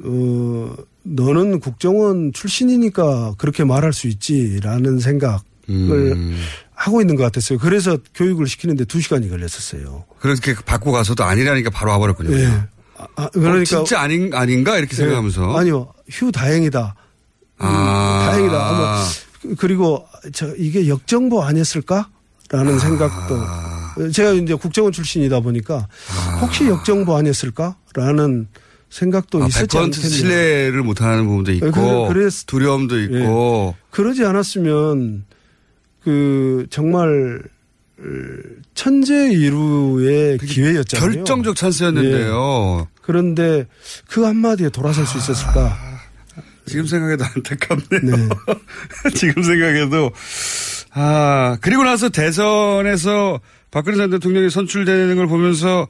어 0.04 0.76
너는 1.02 1.60
국정원 1.60 2.32
출신이니까 2.32 3.34
그렇게 3.38 3.64
말할 3.64 3.92
수 3.92 4.08
있지라는 4.08 4.98
생각을 4.98 5.40
음. 5.68 6.36
하고 6.74 7.00
있는 7.00 7.16
것 7.16 7.22
같았어요. 7.22 7.58
그래서 7.58 7.96
교육을 8.14 8.46
시키는데 8.46 8.84
두 8.84 9.00
시간이 9.00 9.28
걸렸었어요. 9.28 10.04
그렇게 10.18 10.54
받고 10.54 10.92
가서도 10.92 11.24
아니라니까 11.24 11.70
바로 11.70 11.92
와버렸군요. 11.92 12.36
예. 12.36 12.46
아, 12.98 13.06
아, 13.16 13.28
그러니까 13.28 13.80
어, 13.80 13.84
진짜 13.84 14.00
아닌, 14.00 14.32
아닌가? 14.34 14.78
이렇게 14.78 14.94
생각하면서. 14.96 15.52
예, 15.52 15.58
아니요, 15.58 15.92
휴 16.08 16.32
다행이다. 16.32 16.94
음, 17.60 17.66
아. 17.66 18.26
다행이다. 18.30 18.68
아마 18.68 19.04
그리고 19.58 20.06
저 20.32 20.54
이게 20.56 20.88
역정보 20.88 21.42
아니었을까라는 21.42 22.78
생각도 22.80 23.40
제가 24.12 24.32
이제 24.32 24.54
국정원 24.54 24.92
출신이다 24.92 25.40
보니까 25.40 25.88
혹시 26.40 26.66
역정보 26.66 27.16
아니었을까라는 27.16 28.48
생각도 28.90 29.42
아, 29.42 29.46
있었지 29.48 29.76
100% 29.76 29.84
않겠냐. 29.84 30.08
신뢰를 30.08 30.82
못하는 30.82 31.26
부분도 31.26 31.52
있고 31.52 31.70
그- 31.72 32.14
그랬- 32.14 32.46
두려움도 32.46 33.00
있고 33.02 33.74
그러지 33.90 34.24
않았으면 34.24 35.24
그 36.02 36.66
정말 36.70 37.40
어, 37.98 38.02
천재 38.74 39.30
이루의 39.32 40.38
기회였잖아요. 40.38 41.10
결정적 41.14 41.56
찬스였는데요. 41.56 42.80
예. 42.82 42.86
그런데 43.02 43.66
그 44.08 44.24
한마디에 44.24 44.68
돌아설 44.68 45.06
수 45.06 45.16
있었을까? 45.18 45.76
지금 46.66 46.86
생각해도 46.86 47.24
안타깝네요. 47.24 48.28
지금 49.14 49.42
생각해도 49.42 50.10
아 50.92 51.56
그리고 51.60 51.84
나서 51.84 52.08
대선에서 52.08 53.40
박근혜 53.70 53.96
전 53.96 54.10
대통령이 54.10 54.50
선출되는 54.50 55.16
걸 55.16 55.26
보면서 55.26 55.86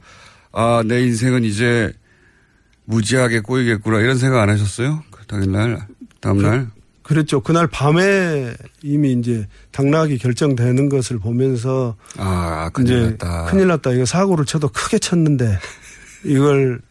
아 0.53 0.81
내 0.85 1.01
인생은 1.03 1.43
이제 1.43 1.91
무지하게 2.87 3.41
꼬이겠구나 3.41 3.99
이런 3.99 4.17
생각 4.17 4.41
안 4.41 4.49
하셨어요? 4.49 5.03
그 5.11 5.25
당일날 5.27 5.85
다음날 6.21 6.67
그 7.03 7.13
랬죠. 7.13 7.39
그날 7.41 7.67
밤에 7.67 8.53
이미 8.83 9.13
이제 9.13 9.47
당락이 9.71 10.17
결정되는 10.17 10.89
것을 10.89 11.19
보면서 11.19 11.95
아 12.17 12.69
큰일 12.73 13.11
났다. 13.11 13.45
큰일 13.45 13.67
났다. 13.67 13.91
이거 13.93 14.05
사고를 14.05 14.45
쳐도 14.45 14.69
크게 14.69 14.99
쳤는데 14.99 15.57
이걸 16.25 16.81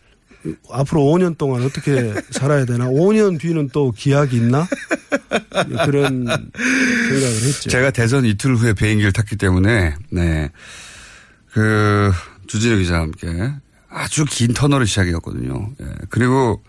앞으로 0.70 1.02
5년 1.02 1.36
동안 1.36 1.62
어떻게 1.64 2.14
살아야 2.30 2.64
되나? 2.64 2.86
5년 2.86 3.38
뒤는 3.38 3.68
또 3.72 3.90
기약이 3.90 4.36
있나? 4.36 4.66
그런 5.84 6.24
생각을 6.24 7.42
했죠. 7.42 7.68
제가 7.68 7.90
대선 7.90 8.24
이틀 8.24 8.56
후에 8.56 8.72
비행기를 8.72 9.12
탔기 9.12 9.36
때문에 9.36 9.96
네. 10.10 10.50
그 11.52 12.10
주진우 12.46 12.78
기자와 12.78 13.00
함께 13.00 13.28
아주 13.96 14.26
긴 14.28 14.52
터널을 14.52 14.86
시작이었거든요. 14.86 15.70
예. 15.80 15.86
그리고 16.10 16.62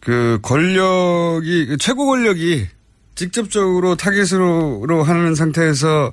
그 0.00 0.40
권력이 0.42 1.66
그 1.66 1.76
최고 1.76 2.06
권력이 2.06 2.66
직접적으로 3.14 3.94
타겟으로 3.94 5.04
하는 5.04 5.36
상태에서 5.36 6.12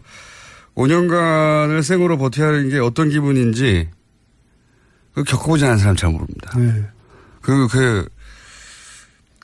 5년간을 0.76 1.82
생으로 1.82 2.20
버텨야 2.20 2.48
하는 2.48 2.70
게 2.70 2.78
어떤 2.78 3.10
기분인지 3.10 3.90
그 5.16 5.24
겪어보지 5.24 5.66
않은 5.66 5.78
사람 5.80 5.96
잘 5.96 6.12
모릅니다. 6.12 6.52
네. 6.56 6.88
그, 7.42 7.68
그, 7.68 8.08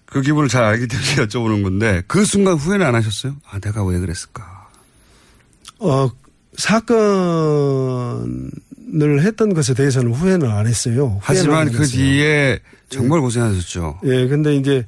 그 0.05 0.22
기분을 0.22 0.47
잘 0.47 0.64
알기 0.64 0.88
때문에 0.88 1.16
여쭤보는 1.26 1.64
건데 1.64 2.03
그 2.07 2.24
순간 2.24 2.55
후회는 2.55 2.86
안 2.86 2.93
하셨어요? 2.93 3.36
아, 3.49 3.59
내가 3.59 3.84
왜 3.84 3.97
그랬을까? 3.99 4.70
어, 5.80 6.12
사건 6.57 8.51
을 8.93 9.21
했던 9.23 9.53
것에 9.53 9.73
대해서는 9.73 10.11
후회는 10.13 10.49
안 10.49 10.67
했어요. 10.67 11.17
하지만 11.21 11.59
안 11.59 11.67
그 11.71 11.81
했어요. 11.81 11.97
뒤에 11.97 12.59
정말 12.89 13.21
고생하셨죠. 13.21 14.01
예, 14.03 14.27
근데 14.27 14.55
이제 14.55 14.85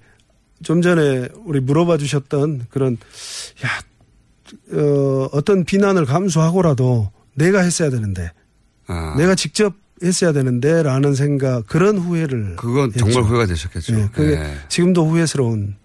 좀 0.62 0.82
전에 0.82 1.30
우리 1.46 1.60
물어봐 1.62 1.98
주셨던 1.98 2.68
그런, 2.70 2.98
야, 3.66 4.78
어, 4.78 5.30
어떤 5.32 5.64
비난을 5.64 6.06
감수하고라도 6.06 7.12
내가 7.36 7.62
했어야 7.62 7.90
되는데, 7.90 8.32
아. 8.88 9.16
내가 9.18 9.36
직접 9.36 9.74
했어야 10.04 10.34
되는데, 10.34 10.84
라는 10.84 11.16
생각, 11.16 11.66
그런 11.68 11.98
후회를. 11.98 12.56
그건 12.58 12.90
했죠. 12.92 13.06
정말 13.10 13.24
후회가 13.24 13.46
되셨겠죠. 13.46 13.96
예, 14.00 14.10
그게 14.12 14.34
예. 14.34 14.58
지금도 14.68 15.06
후회스러운 15.08 15.76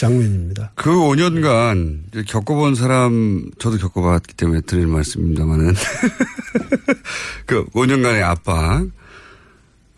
장면입니다. 0.00 0.72
그 0.76 0.90
5년간 0.90 2.04
이제 2.08 2.24
겪어본 2.26 2.74
사람 2.74 3.50
저도 3.58 3.76
겪어봤기 3.76 4.34
때문에 4.34 4.62
드리는 4.62 4.88
말씀입니다만은 4.88 5.74
그 7.46 7.66
5년간의 7.66 8.22
압박 8.22 8.86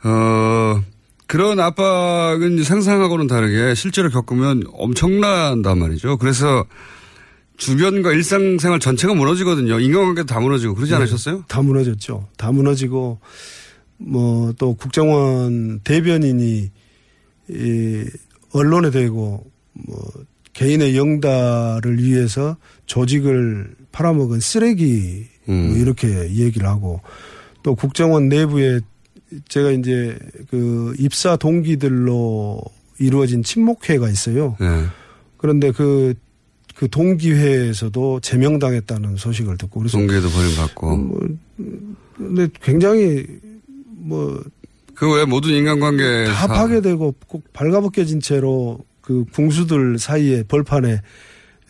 어 0.05 0.82
그런 1.28 1.61
압박은 1.61 2.62
상상하고는 2.64 3.28
다르게 3.28 3.74
실제로 3.74 4.11
겪으면 4.11 4.64
엄청난단 4.72 5.78
말이죠. 5.78 6.18
그래서 6.18 6.66
주변과 7.57 8.12
일상생활 8.12 8.80
전체가 8.80 9.14
무너지거든요. 9.14 9.78
인간관계도 9.78 10.26
다 10.26 10.40
무너지고 10.40 10.74
그러지 10.74 10.90
네, 10.90 10.96
않으셨어요? 10.96 11.44
다 11.46 11.62
무너졌죠. 11.62 12.28
다 12.36 12.50
무너지고 12.50 13.20
뭐 13.98 14.53
또 14.59 14.74
국정원 14.74 15.80
대변인이 15.84 16.70
이 17.50 18.05
언론에 18.53 18.90
대고 18.90 19.51
뭐 19.73 20.12
개인의 20.53 20.97
영달을 20.97 22.03
위해서 22.03 22.57
조직을 22.87 23.75
팔아먹은 23.93 24.41
쓰레기 24.41 25.27
음. 25.49 25.68
뭐 25.68 25.77
이렇게 25.79 26.09
얘기를 26.35 26.68
하고 26.68 27.01
또 27.62 27.75
국정원 27.75 28.29
내부에 28.29 28.81
제가 29.49 29.70
이제 29.70 30.18
그 30.51 30.95
입사 30.99 31.37
동기들로 31.37 32.61
이루어진 32.99 33.43
친목회가 33.43 34.09
있어요. 34.09 34.57
네. 34.61 34.85
그런데 35.37 35.73
그, 35.73 36.14
그 36.75 36.89
동기회에서도 36.89 38.20
제명당했다는 38.20 39.16
소식을 39.16 39.57
듣고 39.57 39.81
그래서 39.81 39.99
동기에도 39.99 40.29
버림받고. 40.29 40.97
뭐, 40.97 41.29
근데 42.16 42.49
굉장히 42.62 43.27
뭐그외 43.97 45.25
모든 45.27 45.51
인간관계 45.55 46.27
다 46.27 46.47
파괴되고 46.47 47.14
꼭 47.27 47.53
발가벗겨진 47.53 48.20
채로 48.20 48.81
그 49.03 49.24
궁수들 49.32 49.98
사이에 49.98 50.44
벌판에 50.44 51.00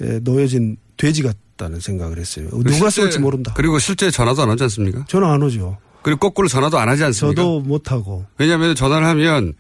에, 0.01 0.19
놓여진 0.21 0.77
돼지 0.97 1.23
같다는 1.23 1.81
생각을 1.81 2.19
했어요. 2.19 2.49
누가 2.65 2.91
쏠지 2.91 3.19
모른다. 3.19 3.53
그리고 3.57 3.79
실제 3.79 4.11
전화도 4.11 4.43
안 4.43 4.51
하지 4.51 4.63
않습니까? 4.65 5.05
전화 5.09 5.33
안 5.33 5.43
오죠. 5.43 5.79
그리고 6.03 6.21
거꾸로 6.21 6.49
전화도 6.49 6.79
안 6.79 6.89
하지 6.89 7.05
않습니까? 7.05 7.43
저도 7.43 7.61
못 7.61 7.91
하고. 7.91 8.25
왜냐하면 8.39 8.75
전화를 8.75 9.07
하면 9.07 9.55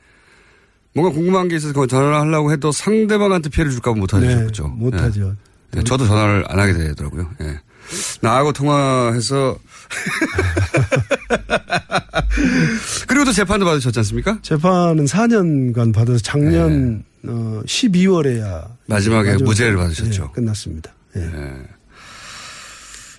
뭔가 0.94 1.14
궁금한 1.14 1.48
게 1.48 1.56
있어서 1.56 1.86
전화를 1.86 2.14
하려고 2.14 2.52
해도 2.52 2.70
상대방한테 2.70 3.48
피해를 3.48 3.72
줄까 3.72 3.92
봐 3.92 3.98
못하죠. 3.98 4.26
네, 4.26 4.36
그렇죠? 4.36 4.68
못 4.68 4.94
하죠. 4.94 5.36
네. 5.70 5.78
네, 5.78 5.84
저도 5.84 6.06
전화를 6.06 6.44
안 6.48 6.58
하게 6.58 6.74
되더라고요. 6.74 7.30
예. 7.40 7.58
나하고 8.20 8.52
통화해서 8.52 9.56
그리고 13.06 13.24
또 13.24 13.32
재판도 13.32 13.64
받으셨지 13.64 13.98
않습니까? 14.00 14.38
재판은 14.42 15.06
4년간 15.06 15.94
받아서 15.94 16.18
작년 16.18 17.04
어, 17.26 17.62
12월에야 17.64 18.68
네. 18.68 18.74
마지막에 18.86 19.36
무죄를 19.36 19.76
받으셨죠. 19.76 20.28
예, 20.30 20.34
끝났습니다. 20.34 20.92
예. 21.16 21.30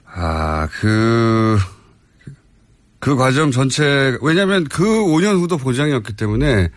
아, 0.06 0.68
그, 0.80 1.58
그 3.00 3.16
과정 3.16 3.52
전체, 3.52 4.18
왜냐면 4.22 4.66
그 4.66 4.84
5년 4.84 5.40
후도 5.40 5.58
보장이었기 5.58 6.14
때문에 6.14 6.70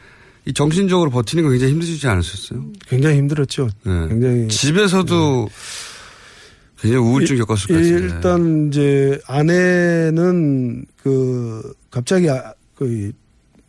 이 0.47 0.53
정신적으로 0.53 1.11
버티는 1.11 1.45
거 1.45 1.51
굉장히 1.51 1.73
힘드시지 1.73 2.07
않으셨어요? 2.07 2.65
굉장히 2.87 3.17
힘들었죠. 3.17 3.69
네. 3.85 4.09
굉장히 4.09 4.49
집에서도 4.49 5.49
굉장히 6.81 7.05
우울증 7.05 7.37
겪었을 7.39 7.69
것 7.69 7.75
같은데. 7.75 8.15
일단 8.15 8.69
이제 8.69 9.19
아내는 9.27 10.87
그 11.03 11.75
갑자기 11.91 12.31
아, 12.31 12.55
그 12.77 13.13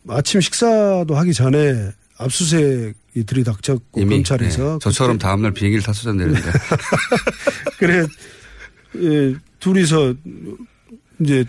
아침 0.08 0.40
식사도 0.40 1.16
하기 1.16 1.32
전에 1.32 1.90
압수수색이 2.18 2.94
들이닥쳤고 3.24 4.00
이미 4.00 4.16
검찰에서 4.16 4.72
네. 4.74 4.78
저처럼 4.80 5.18
다음날 5.18 5.52
비행기를 5.52 5.82
탔어야 5.82 6.14
되는데. 6.14 6.40
그래 7.78 8.06
예, 8.96 9.34
둘이서 9.60 10.14
이제 11.20 11.44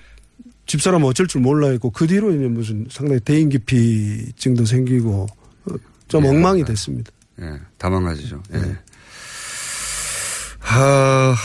집사람 0.65 1.03
어쩔 1.03 1.27
줄 1.27 1.41
몰라 1.41 1.69
했고 1.69 1.89
그 1.89 2.05
뒤로 2.05 2.33
이제 2.33 2.47
무슨 2.47 2.87
상당히 2.91 3.19
대인기피증도 3.21 4.65
생기고 4.65 5.27
어, 5.65 5.73
좀 6.07 6.25
예. 6.25 6.29
엉망이 6.29 6.63
됐습니다. 6.63 7.11
예, 7.41 7.59
다망가지죠. 7.77 8.43
예. 8.53 8.77
하, 10.59 11.35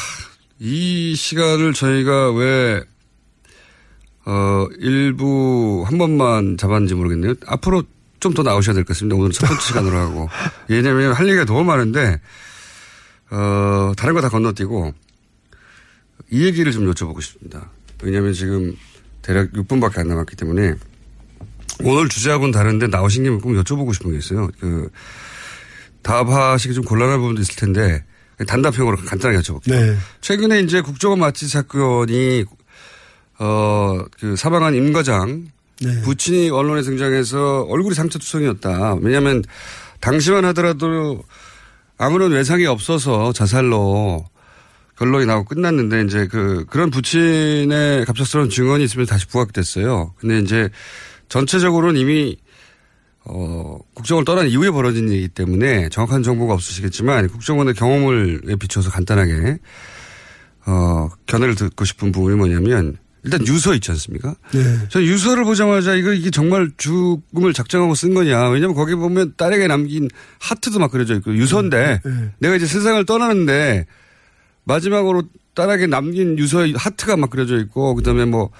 이 0.58 1.14
시간을 1.16 1.72
저희가 1.72 2.32
왜, 2.32 2.82
어, 4.26 4.66
일부 4.78 5.84
한 5.86 5.96
번만 5.96 6.56
잡았는지 6.58 6.94
모르겠네요. 6.94 7.34
앞으로 7.46 7.84
좀 8.24 8.34
더 8.34 8.42
나오셔야 8.42 8.74
될 8.74 8.84
것 8.84 8.88
같습니다. 8.94 9.16
오늘 9.16 9.30
첫 9.32 9.46
번째 9.46 9.62
시간으로 9.62 9.96
하고. 9.98 10.28
왜냐면 10.68 11.12
할 11.12 11.26
얘기가 11.28 11.44
너무 11.44 11.62
많은데, 11.64 12.20
어, 13.30 13.92
다른 13.96 14.14
거 14.14 14.20
다 14.20 14.28
건너뛰고, 14.28 14.92
이 16.30 16.44
얘기를 16.44 16.72
좀 16.72 16.90
여쭤보고 16.92 17.20
싶습니다. 17.22 17.70
왜냐면 18.02 18.32
지금 18.32 18.76
대략 19.22 19.52
6분밖에 19.52 19.98
안 19.98 20.08
남았기 20.08 20.36
때문에, 20.36 20.74
오늘 21.82 22.08
주제하고는 22.08 22.52
다른데 22.52 22.86
나오신 22.88 23.24
김에 23.24 23.36
꼭 23.38 23.50
여쭤보고 23.52 23.92
싶은 23.94 24.12
게 24.12 24.18
있어요. 24.18 24.48
그, 24.60 24.88
답하시기 26.02 26.74
좀 26.74 26.84
곤란한 26.84 27.18
부분도 27.18 27.40
있을 27.42 27.56
텐데 27.56 28.04
단답형으로 28.46 28.96
간단하게 28.98 29.38
여쭤볼게요. 29.42 29.70
네. 29.70 29.96
최근에 30.20 30.60
이제 30.60 30.80
국정원 30.82 31.18
마취 31.20 31.46
사건이 31.48 32.44
어 33.38 34.04
그 34.20 34.36
사망한 34.36 34.74
임 34.74 34.92
과장 34.92 35.48
네. 35.80 36.02
부친이 36.02 36.50
언론에 36.50 36.82
등장해서 36.82 37.62
얼굴이 37.68 37.94
상처투성이었다. 37.94 38.96
왜냐하면 39.00 39.42
당시만 40.00 40.44
하더라도 40.46 41.22
아무런 41.98 42.32
외상이 42.32 42.66
없어서 42.66 43.32
자살로 43.32 44.24
결론이 44.96 45.26
나고 45.26 45.44
끝났는데 45.44 46.02
이제 46.02 46.26
그 46.26 46.64
그런 46.68 46.90
부친의 46.90 48.04
갑작스러운 48.04 48.48
증언이 48.48 48.84
있으면 48.84 49.06
다시 49.06 49.26
부각됐어요. 49.26 50.14
근데 50.16 50.38
이제 50.38 50.68
전체적으로는 51.28 52.00
이미 52.00 52.36
어, 53.24 53.78
국정을 53.94 54.24
떠난 54.24 54.48
이후에 54.48 54.70
벌어진 54.70 55.08
일이기 55.08 55.28
때문에 55.28 55.88
정확한 55.88 56.22
정보가 56.22 56.54
없으시겠지만 56.54 57.28
국정원의 57.28 57.74
경험을 57.74 58.42
비춰서 58.60 58.90
간단하게 58.90 59.58
어, 60.66 61.08
견해를 61.26 61.54
듣고 61.54 61.84
싶은 61.84 62.12
부분이 62.12 62.36
뭐냐면 62.36 62.98
일단 63.24 63.46
유서 63.46 63.74
있지 63.74 63.90
않습니까? 63.90 64.36
네. 64.52 64.78
저 64.90 65.02
유서를 65.02 65.44
보자마자 65.44 65.94
이거 65.94 66.12
이게 66.12 66.30
정말 66.30 66.70
죽음을 66.76 67.52
작정하고 67.54 67.94
쓴 67.94 68.12
거냐. 68.14 68.50
왜냐면 68.50 68.74
거기 68.74 68.94
보면 68.94 69.34
딸에게 69.36 69.66
남긴 69.66 70.08
하트도 70.40 70.78
막 70.78 70.90
그려져 70.90 71.14
있고 71.16 71.34
유서인데 71.34 72.00
네. 72.04 72.30
내가 72.38 72.56
이제 72.56 72.66
세상을 72.66 73.02
떠나는데 73.06 73.86
마지막으로 74.64 75.22
딸에게 75.54 75.86
남긴 75.86 76.38
유서에 76.38 76.74
하트가 76.76 77.16
막 77.16 77.30
그려져 77.30 77.58
있고 77.58 77.94
그다음에 77.94 78.26
뭐 78.26 78.50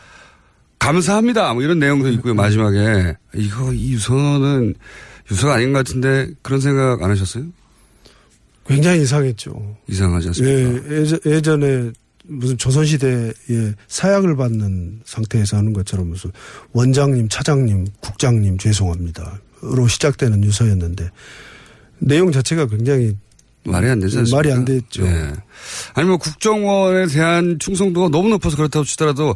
감사합니다. 0.78 1.52
뭐 1.52 1.62
이런 1.62 1.78
내용도 1.78 2.08
있고요. 2.10 2.34
마지막에 2.34 3.16
이거 3.34 3.72
이 3.72 3.92
유서는 3.92 4.74
유서가 5.30 5.54
아닌 5.54 5.72
것 5.72 5.78
같은데 5.78 6.28
그런 6.42 6.60
생각 6.60 7.02
안 7.02 7.10
하셨어요? 7.10 7.44
굉장히 8.66 9.02
이상했죠. 9.02 9.76
이상하지 9.88 10.28
않습니까? 10.28 10.88
예, 10.90 11.00
예전, 11.00 11.18
예전에 11.26 11.92
무슨 12.26 12.56
조선시대에 12.56 13.32
사약을 13.86 14.36
받는 14.36 15.00
상태에서 15.04 15.56
하는 15.56 15.72
것처럼 15.72 16.08
무슨 16.08 16.30
원장님, 16.72 17.28
차장님, 17.28 17.86
국장님 18.00 18.58
죄송합니다. 18.58 19.40
로 19.62 19.88
시작되는 19.88 20.44
유서였는데 20.44 21.10
내용 21.98 22.32
자체가 22.32 22.66
굉장히 22.66 23.16
말이 23.64 23.88
안 23.88 23.98
되지 23.98 24.18
않습니까? 24.18 24.36
말이 24.36 24.52
안 24.52 24.64
됐죠. 24.64 25.06
예. 25.06 25.32
아니 25.94 26.06
뭐 26.06 26.18
국정원에 26.18 27.06
대한 27.06 27.58
충성도가 27.58 28.08
너무 28.08 28.28
높아서 28.28 28.56
그렇다고 28.56 28.84
치더라도 28.84 29.34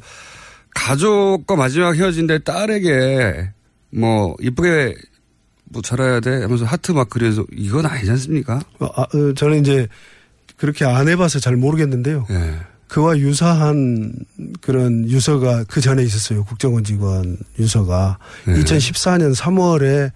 가족과 0.75 1.57
마지막 1.57 1.97
헤어진 1.97 2.27
데 2.27 2.39
딸에게 2.39 3.53
뭐 3.91 4.37
이쁘게 4.41 4.97
뭐 5.65 5.81
자라야 5.81 6.21
돼 6.21 6.43
하면서 6.43 6.65
하트 6.65 6.93
막 6.93 7.09
그려서 7.09 7.45
이건 7.53 7.87
아니지 7.87 8.11
않습니까? 8.11 8.61
어, 8.81 8.87
아, 8.87 9.03
어, 9.03 9.35
저는 9.35 9.61
이제 9.61 9.89
그렇게 10.57 10.85
안 10.85 11.09
해봐서 11.09 11.39
잘 11.39 11.57
모르겠는데요. 11.57 12.27
예. 12.31 12.59
그와 12.89 13.19
유사한 13.19 14.13
그런 14.61 15.09
유서가 15.09 15.65
그 15.69 15.81
전에 15.81 16.03
있었어요. 16.03 16.45
국정원 16.45 16.85
직원 16.85 17.37
유서가 17.59 18.19
네. 18.47 18.55
2014년 18.55 19.35
3월에 19.35 20.11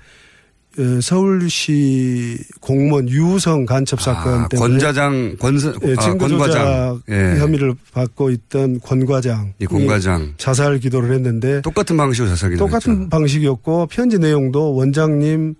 어, 0.78 1.00
서울시 1.02 2.38
공무원 2.60 3.06
유우성 3.06 3.66
간첩 3.66 4.00
사건 4.00 4.44
아, 4.44 4.48
때문에 4.48 4.70
권자장 4.70 5.36
권사 5.38 5.68
예, 5.84 5.92
아, 5.98 6.14
권과장 6.16 6.28
조작 6.38 7.02
예. 7.10 7.38
혐의를 7.40 7.74
받고 7.92 8.30
있던 8.30 8.80
권 8.80 9.04
과장, 9.04 9.52
예, 9.60 9.66
권 9.66 9.86
과장. 9.86 10.32
자살 10.38 10.78
기도를 10.78 11.12
했는데 11.14 11.60
똑같은 11.60 11.98
방식으로 11.98 12.30
자살 12.30 12.50
기도를 12.52 12.70
똑같은 12.70 13.10
방식이었고 13.10 13.88
편지 13.88 14.18
내용도 14.18 14.74
원장님 14.74 15.54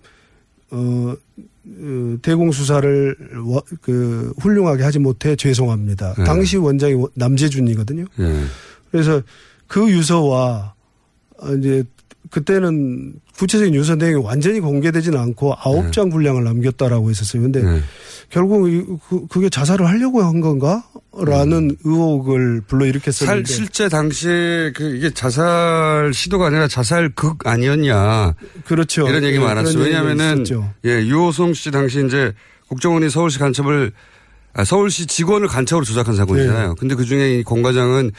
어, 0.71 0.77
어, 0.77 1.15
대공 2.21 2.51
수사를 2.51 3.15
워- 3.45 3.63
그 3.81 4.33
훌륭하게 4.39 4.83
하지 4.83 4.99
못해 4.99 5.35
죄송합니다. 5.35 6.13
네. 6.17 6.23
당시 6.25 6.57
원장이 6.57 6.93
워- 6.95 7.09
남재준이거든요. 7.13 8.05
예. 8.19 8.43
그래서 8.91 9.21
그 9.67 9.89
유서와 9.89 10.73
어, 11.39 11.53
이제 11.55 11.83
그때는 12.33 13.13
구체적인 13.37 13.75
유서 13.75 13.95
내용이 13.95 14.25
완전히 14.25 14.59
공개되지는 14.59 15.19
않고 15.19 15.53
아홉 15.59 15.93
장 15.93 16.09
분량을 16.09 16.43
남겼다라고 16.43 17.11
했었어요. 17.11 17.43
근데 17.43 17.61
네. 17.61 17.79
결국 18.29 18.67
이- 18.67 18.83
그, 19.07 19.27
그게 19.27 19.49
자살을 19.49 19.87
하려고 19.87 20.23
한 20.23 20.41
건가? 20.41 20.83
라는 21.15 21.75
의혹을 21.83 22.61
살, 22.61 22.61
불러일으켰었는데 22.67 23.51
실제 23.53 23.87
당시에 23.87 24.71
그 24.75 24.95
이게 24.95 25.11
자살 25.11 26.11
시도가 26.11 26.47
아니라 26.47 26.67
자살 26.67 27.09
극 27.09 27.45
아니었냐. 27.47 28.33
그렇죠. 28.65 29.07
이런 29.07 29.23
얘기 29.23 29.35
예, 29.37 29.39
많았어요. 29.39 29.83
얘기가 29.83 30.01
왜냐하면은. 30.01 30.43
예, 30.85 30.89
유호성 31.05 31.53
씨 31.53 31.69
당시 31.69 32.03
이제 32.03 32.33
국정원이 32.67 33.11
서울시 33.11 33.37
간첩을 33.37 33.91
아, 34.55 34.63
서울시 34.63 35.05
직원을 35.05 35.47
간첩으로 35.47 35.85
조작한 35.85 36.15
사건이잖아요. 36.15 36.69
네. 36.69 36.73
근데 36.79 36.95
그 36.95 37.05
중에 37.05 37.39
이 37.39 37.43
공 37.43 37.61
과장은 37.61 38.11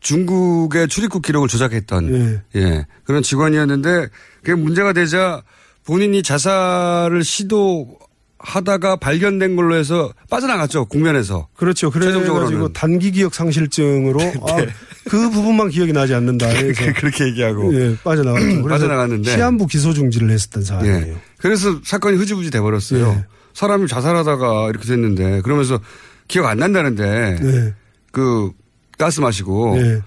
중국의 0.00 0.88
출입국 0.88 1.22
기록을 1.22 1.48
조작했던 1.48 2.12
네. 2.12 2.42
예, 2.56 2.86
그런 3.04 3.22
직원이었는데 3.22 4.08
그게 4.42 4.54
문제가 4.54 4.92
되자 4.92 5.42
본인이 5.84 6.22
자살을 6.22 7.22
시도하다가 7.24 8.96
발견된 8.96 9.56
걸로 9.56 9.76
해서 9.76 10.12
빠져나갔죠. 10.28 10.86
국면에서. 10.86 11.48
그렇죠. 11.54 11.90
그래가지고. 11.90 12.72
단기 12.72 13.12
기억 13.12 13.34
상실증으로 13.34 14.20
아, 14.48 14.66
그 15.08 15.30
부분만 15.30 15.68
기억이 15.70 15.92
나지 15.92 16.14
않는다. 16.14 16.46
해서 16.48 16.92
그렇게 16.96 17.26
얘기하고 17.26 17.72
예, 17.74 17.96
빠져나갔죠. 18.02 18.46
그래서 18.46 18.68
빠져나갔는데. 18.68 19.30
시한부 19.30 19.66
기소 19.66 19.92
중지를 19.92 20.30
했었던 20.30 20.64
사안이에요. 20.64 20.96
예. 20.96 21.16
그래서 21.38 21.80
사건이 21.84 22.16
흐지부지 22.16 22.50
돼버렸어요. 22.50 23.06
예. 23.06 23.24
사람이 23.54 23.86
자살하다가 23.88 24.68
이렇게 24.70 24.86
됐는데 24.86 25.40
그러면서 25.42 25.80
기억 26.28 26.46
안 26.46 26.58
난다는데 26.58 27.38
네. 27.40 27.74
그 28.12 28.50
가스 28.98 29.20
마시고 29.20 29.76
예. 29.78 30.02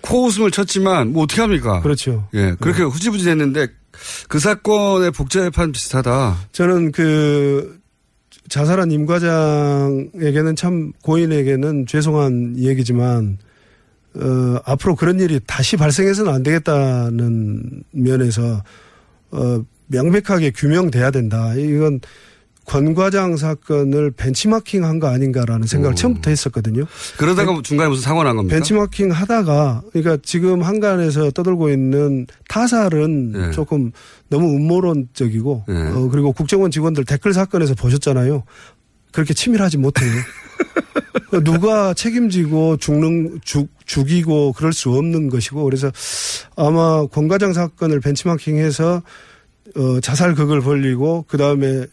코 0.00 0.26
웃음을 0.26 0.50
쳤지만 0.50 1.12
뭐 1.12 1.24
어떻게 1.24 1.40
합니까? 1.40 1.80
그렇죠. 1.80 2.28
예. 2.34 2.54
그렇게 2.60 2.82
흐지부지 2.82 3.24
됐는데 3.24 3.68
그 4.28 4.38
사건의 4.38 5.10
복제판 5.12 5.72
비슷하다. 5.72 6.36
저는 6.52 6.92
그 6.92 7.78
자살한 8.48 8.90
임 8.90 9.06
과장에게는 9.06 10.56
참 10.56 10.92
고인에게는 11.02 11.86
죄송한 11.86 12.58
얘기지만 12.58 13.38
어, 14.16 14.60
앞으로 14.64 14.94
그런 14.94 15.18
일이 15.18 15.40
다시 15.46 15.76
발생해서는 15.76 16.32
안 16.32 16.42
되겠다는 16.42 17.82
면에서 17.92 18.62
어, 19.30 19.64
명백하게 19.86 20.52
규명돼야 20.52 21.10
된다. 21.10 21.54
이건 21.54 22.00
권 22.64 22.94
과장 22.94 23.36
사건을 23.36 24.10
벤치마킹 24.12 24.84
한 24.84 24.98
거 24.98 25.08
아닌가라는 25.08 25.66
생각을 25.66 25.92
오. 25.92 25.96
처음부터 25.96 26.30
했었거든요. 26.30 26.84
그러다가 27.18 27.52
중간에 27.62 27.88
무슨 27.88 28.02
사고 28.02 28.22
난 28.22 28.36
겁니까? 28.36 28.54
벤치마킹 28.56 29.10
하다가 29.10 29.82
그러니까 29.92 30.18
지금 30.22 30.62
한간에서 30.62 31.30
떠들고 31.32 31.70
있는 31.70 32.26
타살은 32.48 33.32
네. 33.32 33.50
조금 33.50 33.90
너무 34.28 34.54
음모론적이고 34.56 35.64
네. 35.68 35.74
어, 35.90 36.08
그리고 36.10 36.32
국정원 36.32 36.70
직원들 36.70 37.04
댓글 37.04 37.32
사건에서 37.34 37.74
보셨잖아요. 37.74 38.44
그렇게 39.12 39.34
치밀하지 39.34 39.78
못해요. 39.78 40.10
누가 41.44 41.94
책임지고 41.94 42.76
죽는 42.76 43.40
죽 43.44 43.68
죽이고 43.86 44.52
그럴 44.52 44.72
수 44.72 44.90
없는 44.90 45.28
것이고 45.30 45.64
그래서 45.64 45.90
아마 46.56 47.06
권 47.06 47.28
과장 47.28 47.52
사건을 47.52 48.00
벤치마킹해서 48.00 49.02
어, 49.76 50.00
자살 50.00 50.34
극을 50.34 50.60
벌리고 50.60 51.24
그 51.28 51.36
다음에. 51.36 51.86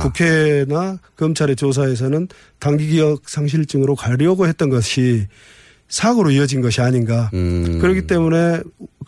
국회나 0.00 0.98
검찰의 1.16 1.56
조사에서는 1.56 2.28
단기 2.58 2.86
기억 2.88 3.28
상실증으로 3.28 3.96
가려고 3.96 4.46
했던 4.46 4.68
것이 4.70 5.26
사고로 5.88 6.30
이어진 6.30 6.60
것이 6.60 6.80
아닌가. 6.80 7.30
음. 7.34 7.78
그렇기 7.80 8.06
때문에 8.06 8.60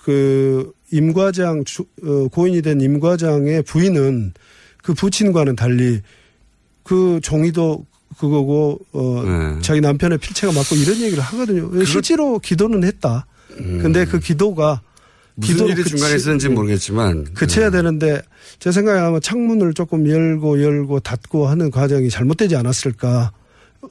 그 0.02 0.72
임과장 0.90 1.64
주- 1.64 1.84
어, 2.04 2.28
고인이 2.32 2.62
된 2.62 2.80
임과장의 2.80 3.62
부인은 3.62 4.32
그 4.82 4.94
부친과는 4.94 5.54
달리 5.56 6.00
그 6.82 7.20
종이도 7.22 7.84
그거고 8.18 8.80
어 8.92 9.22
네. 9.24 9.60
자기 9.60 9.80
남편의 9.80 10.18
필체가 10.18 10.52
맞고 10.52 10.74
이런 10.76 10.96
얘기를 11.02 11.22
하거든요. 11.22 11.84
실제로 11.84 12.38
기도는 12.38 12.82
했다. 12.84 13.26
근데 13.56 14.04
그 14.06 14.18
기도가 14.18 14.80
무슨 15.40 15.66
일이 15.68 15.84
중간에 15.84 16.16
있었는지 16.16 16.48
모르겠지만 16.48 17.32
그쳐야 17.34 17.70
되는데 17.70 18.20
제 18.58 18.72
생각에 18.72 18.98
아마 19.00 19.20
창문을 19.20 19.72
조금 19.74 20.08
열고 20.08 20.62
열고 20.62 21.00
닫고 21.00 21.46
하는 21.46 21.70
과정이 21.70 22.10
잘못되지 22.10 22.56
않았을까. 22.56 23.32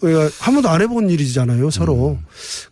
우리가 0.01 0.29
한 0.39 0.53
번도 0.53 0.67
안 0.69 0.81
해본 0.81 1.09
일이잖아요, 1.09 1.69
서로. 1.69 2.17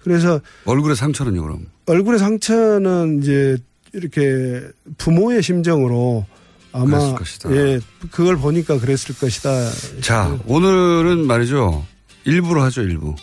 그래서 0.04 0.42
얼굴에 0.66 0.96
상처는요, 0.96 1.42
그럼? 1.42 1.68
얼굴의 1.86 2.20
상처는 2.20 3.22
이제 3.24 3.58
이렇게 3.94 4.62
부모의 4.98 5.42
심정으로 5.42 6.26
아마. 6.74 7.16
예, 7.52 7.80
그걸 8.12 8.36
보니까 8.38 8.78
그랬을 8.80 9.16
것이다. 9.18 9.70
자, 10.02 10.38
오늘은 10.46 11.26
말이죠. 11.26 11.86
일부로 12.26 12.62
하죠, 12.64 12.82
일부. 12.82 13.16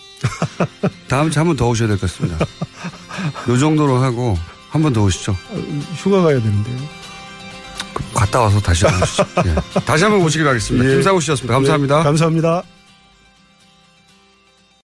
다음 1.09 1.29
주에 1.31 1.41
한 1.41 1.47
번 1.49 1.57
더 1.57 1.69
오셔야 1.69 1.89
될 1.89 1.99
것 1.99 2.11
같습니다. 2.11 2.39
요 3.49 3.59
정도로 3.59 3.97
하고 3.99 4.39
한 4.73 4.83
번 4.83 4.93
더 4.93 5.03
오시죠. 5.03 5.37
휴가 5.97 6.23
가야 6.23 6.41
되는데요. 6.41 6.77
갔다 8.15 8.41
와서 8.41 8.59
다시 8.61 8.85
오시죠. 8.87 9.25
예. 9.47 9.81
다시 9.85 10.05
한번 10.05 10.23
모시길 10.23 10.45
바라겠습니다. 10.45 10.87
예. 10.89 10.95
김상우 10.95 11.21
씨였습니다. 11.21 11.55
감사합니다. 11.55 11.99
네, 11.99 12.05
감사합니다. 12.05 12.63